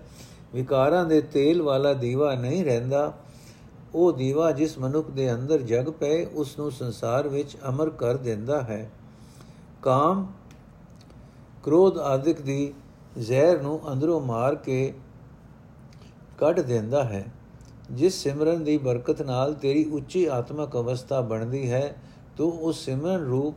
ਵਿਕਾਰਾਂ 0.55 1.05
ਦੇ 1.05 1.21
ਤੇਲ 1.21 1.63
ਵਾਲਾ 1.63 1.93
ਦੀਵਾ 1.93 2.35
ਨਹੀਂ 2.35 2.65
ਰਹਿੰਦਾ। 2.65 3.13
ਉਹ 3.95 4.13
ਦੀਵਾ 4.13 4.53
ਜਿਸ 4.53 4.79
ਮਨੁੱਖ 4.79 5.11
ਦੇ 5.11 5.35
ਅੰਦਰ 5.35 5.59
ਜਗ 5.59 5.91
ਪਏ, 5.91 6.25
ਉਸ 6.25 6.59
ਨੂੰ 6.59 6.71
ਸੰਸਾਰ 6.71 7.29
ਵਿੱਚ 7.29 7.57
ਅਮਰ 7.69 7.91
ਕਰ 7.91 8.17
ਦਿੰਦਾ 8.17 8.63
ਹੈ। 8.63 8.91
ਕਾਮ, 9.83 10.27
ਕ੍ਰੋਧ 11.63 11.99
ਆਦਿਕ 11.99 12.41
ਦੀ 12.41 12.75
ਜ਼ਹਿਰ 13.19 13.63
ਨੂੰ 13.63 13.93
ਅੰਦਰੋਂ 13.93 14.21
ਮਾਰ 14.21 14.55
ਕੇ 14.55 14.95
ਕੱਢ 16.39 16.61
ਦਿੰਦਾ 16.61 17.05
ਹੈ। 17.05 17.25
ਜਿਸ 17.91 18.15
ਸਿਮਰਨ 18.15 18.65
ਦੀ 18.65 18.79
ਬਰਕਤ 18.79 19.23
ਨਾਲ 19.23 19.55
ਤੇਰੀ 19.55 19.85
ਉੱਚੀ 19.85 20.25
ਆਤਮਿਕ 20.25 20.77
ਅਵਸਥਾ 20.77 21.21
ਬਣਦੀ 21.21 21.71
ਹੈ, 21.71 21.97
ਤੂੰ 22.37 22.53
ਉਸ 22.53 22.85
ਸਿਮਰਨ 22.85 23.25
ਰੂਪ 23.25 23.55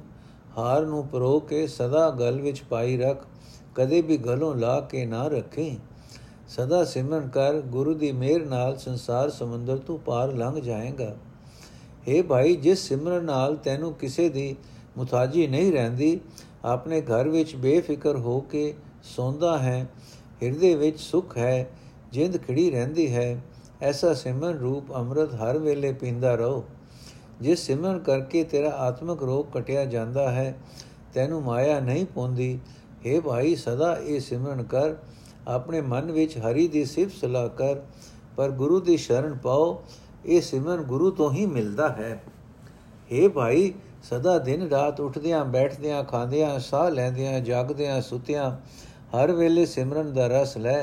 ਹਾਰ 0.58 0.86
ਨੂੰ 0.86 1.08
ਪਰੋ 1.08 1.40
ਕੇ 1.40 1.68
ਸਦਾ 1.68 2.10
ਗਲ 2.10 2.42
ਵਿੱਚ 2.42 2.62
ਪਾਈ 2.62 2.98
ਰੱਖ, 2.98 3.26
ਕਦੇ 3.76 4.02
ਵੀ 4.02 4.18
ਗਲੋਂ 4.18 4.56
ਲਾ 4.56 4.80
ਕੇ 4.82 5.06
ਨਾ 5.06 5.28
ਰੱਖੇ। 5.28 5.76
ਸਦਾ 6.50 6.84
ਸਿਮਰਨ 6.86 7.28
ਕਰ, 7.28 7.62
ਗੁਰੂ 7.62 7.94
ਦੀ 7.94 8.12
ਮਿਹਰ 8.12 8.46
ਨਾਲ 8.46 8.78
ਸੰਸਾਰ 8.78 9.30
ਸਮੁੰਦਰ 9.30 9.78
ਤੋਂ 9.78 9.98
ਪਾਰ 9.98 10.34
ਲੰਘ 10.34 10.60
ਜਾਏਗਾ। 10.60 11.16
ਏ 12.08 12.22
ਭਾਈ, 12.22 12.56
ਜਿਸ 12.56 12.88
ਸਿਮਰਨ 12.88 13.24
ਨਾਲ 13.24 13.56
ਤੈਨੂੰ 13.56 13.94
ਕਿਸੇ 13.94 14.30
ਦੀ 14.30 14.56
ਮੁਤਾਜੀ 14.98 15.48
ਨਹੀਂ 15.48 15.72
ਰਹਿੰਦੀ, 15.72 16.20
ਆਪਣੇ 16.66 17.02
ਘਰ 17.02 17.28
ਵਿੱਚ 17.28 17.56
ਬੇਫਿਕਰ 17.56 18.16
ਹੋ 18.16 18.40
ਕੇ 18.40 18.74
ਸੌਂਦਾ 19.16 19.58
ਹੈ, 19.58 19.88
ਹਿਰਦੇ 20.44 20.76
ਵਿੱਚ 20.76 21.00
ਸੁਖ 21.00 21.38
ਹੈ, 21.38 21.70
ਜਿੰਦ 22.12 22.38
ਖੜੀ 22.48 22.70
ਰਹਿੰਦੀ 22.72 23.14
ਹੈ, 23.16 23.42
ਐਸਾ 23.82 24.14
ਸਿਮਰਨ 24.14 24.58
ਰੂਪ 24.58 24.94
ਅੰਮ੍ਰਿਤ 24.94 25.34
ਹਰ 25.34 25.58
ਵੇਲੇ 25.58 25.94
ਪੀਂਦਾ 25.94 26.36
ਰਹੋ। 26.36 26.64
ਜਿਸ 27.41 27.67
ਸਿਮਰਨ 27.67 27.99
ਕਰਕੇ 27.99 28.43
ਤੇਰਾ 28.45 28.71
ਆਤਮਿਕ 28.79 29.23
ਰੋਗ 29.23 29.47
ਕਟਿਆ 29.53 29.85
ਜਾਂਦਾ 29.85 30.31
ਹੈ 30.31 30.55
ਤੈਨੂੰ 31.15 31.43
ਮਾਇਆ 31.43 31.79
ਨਹੀਂ 31.81 32.05
ਪਉਂਦੀ 32.07 32.59
हे 33.05 33.21
ਭਾਈ 33.21 33.55
ਸਦਾ 33.57 33.97
ਇਹ 33.97 34.21
ਸਿਮਰਨ 34.21 34.63
ਕਰ 34.65 34.95
ਆਪਣੇ 35.49 35.81
ਮਨ 35.83 36.11
ਵਿੱਚ 36.13 36.37
ਹਰੀ 36.39 36.67
ਦੀ 36.69 36.85
ਸਿਫਤ 36.85 37.15
ਸਲਾਹ 37.15 37.49
ਕਰ 37.57 37.81
ਪਰ 38.37 38.51
ਗੁਰੂ 38.53 38.81
ਦੀ 38.81 38.97
ਸ਼ਰਨ 38.97 39.35
ਪਾਓ 39.35 39.83
ਇਹ 40.25 40.41
ਸਿਮਰਨ 40.43 40.83
ਗੁਰੂ 40.83 41.11
ਤੋਂ 41.11 41.31
ਹੀ 41.33 41.47
ਮਿਲਦਾ 41.47 41.89
ਹੈ 41.91 42.21
हे 43.11 43.29
ਭਾਈ 43.31 43.73
ਸਦਾ 44.03 44.39
ਦਿਨ 44.39 44.69
ਰਾਤ 44.69 45.01
ਉੱਠਦਿਆਂ 45.01 45.45
ਬੈਠਦਿਆਂ 45.45 46.03
ਖਾਂਦਿਆਂ 46.05 46.59
ਸਾਹ 46.61 46.91
ਲੈਂਦਿਆਂ 46.91 47.41
ਜਾਗਦਿਆਂ 47.41 48.01
ਸੁਤਿਆਂ 48.01 48.51
ਹਰ 49.15 49.33
ਵੇਲੇ 49.33 49.65
ਸਿਮਰਨ 49.67 50.13
ਦਾ 50.13 50.27
ਰਸ 50.29 50.57
ਲੈ 50.57 50.79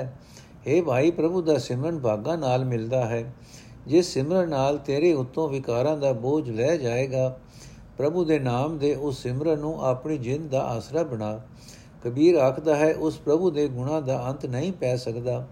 हे 0.66 0.84
ਭਾਈ 0.86 1.12
ਪ੍ਰਭੂ 1.12 1.42
ਦਾ 1.42 1.58
ਸਿਮਰਨ 1.58 2.00
ਭਾਗਾ 2.00 2.36
ਨਾਲ 2.36 2.66
ਮਿਲਦਾ 2.66 3.06
ਹੈ 3.06 3.24
ਜਿਸ 3.87 4.07
ਸਿਮਰਨ 4.07 4.49
ਨਾਲ 4.49 4.79
ਤੇਰੇ 4.79 5.13
ਉੱਤੋਂ 5.13 5.49
ਵਿਕਾਰਾਂ 5.49 5.97
ਦਾ 5.97 6.13
ਬੋਝ 6.13 6.51
ਲੈ 6.51 6.77
ਜਾਏਗਾ, 6.77 7.39
ਪ੍ਰਭੂ 7.99 8.25
ਦੇ 8.25 8.39
ਨਾਮ 8.39 8.79
ਦੇ 8.79 8.95
ਉਸ 8.95 9.23
ਸਿਮਰਨ 9.23 9.59
ਨੂੰ 9.59 9.85
ਆਪਣੀ 9.85 10.19
ਜਿੰਦ 10.19 10.51
ਦਾ 10.51 10.63
ਆਸਰਾ 10.63 11.03
ਬਣਾ। 11.03 11.41
ਕਬੀਰ 12.05 12.35
ਆਖਦਾ 12.35 12.77
ਹੈ, 12.77 12.95
ਉਸ 12.95 13.19
ਪ੍ਰਭੂ 13.19 13.51
ਦੇ 13.51 13.69
ਗੁਣਾ 13.69 14.01
ਦਾ 14.01 14.29
ਅੰਤ 14.29 14.47
ਨਹੀਂ 14.47 14.73
ਪੈ 14.73 14.97
ਸਕਦਾ। 14.97 15.49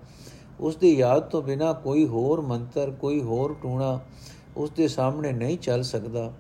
ਉਸ 0.61 0.77
ਦੀ 0.77 0.97
ਯਾਦ 0.97 1.23
ਤੋਂ 1.23 1.43
ਬਿਨਾ 1.43 1.73
ਕੋਈ 1.73 2.07
ਹੋਰ 2.07 2.41
ਮੰਤਰ, 2.41 2.91
ਕੋਈ 2.91 3.23
ਹੋਰ 3.23 3.57
ਟੂਣਾ 3.63 4.01
ਉਸ 4.57 4.71
ਦੇ 4.71 4.89
ਸਾਹਮਣੇ 4.89 5.33
ਨਹੀਂ 5.33 5.59
ਚੱਲ 5.59 5.83
ਸਕਦਾ। 5.83 6.33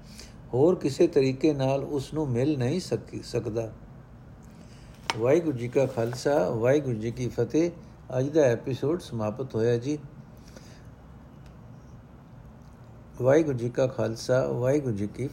ਹੋਰ 0.54 0.74
ਕਿਸੇ 0.74 1.06
ਤਰੀਕੇ 1.06 1.54
ਨਾਲ 1.54 1.84
ਉਸ 1.84 2.14
ਨੂੰ 2.14 2.28
ਮਿਲ 2.28 2.58
ਨਹੀਂ 2.58 2.80
ਸਕਦਾ। 3.22 3.72
ਵਾਹਿਗੁਰੂ 5.18 5.58
ਜੀ 5.58 5.68
ਕਾ 5.68 5.86
ਖਾਲਸਾ, 5.86 6.50
ਵਾਹਿਗੁਰੂ 6.50 6.96
ਜੀ 6.96 7.10
ਕੀ 7.10 7.28
ਫਤਿਹ। 7.28 7.70
ਅੱਜ 8.18 8.28
ਦਾ 8.28 8.40
ਐਪੀਸੋਡ 8.40 9.00
ਸਮਾਪਤ 9.00 9.54
ਹੋਇਆ 9.54 9.76
ਜੀ। 9.76 9.98
ਵਾਹਿਗੁਰੂ 13.22 13.58
ਜੀ 13.58 13.68
ਕਾ 13.68 13.86
ਖਾਲਸਾ 13.86 14.46
ਵਾਹਿਗੁਰੂ 14.46 14.96
ਜੀ 14.96 15.06
ਕੀ 15.06 15.28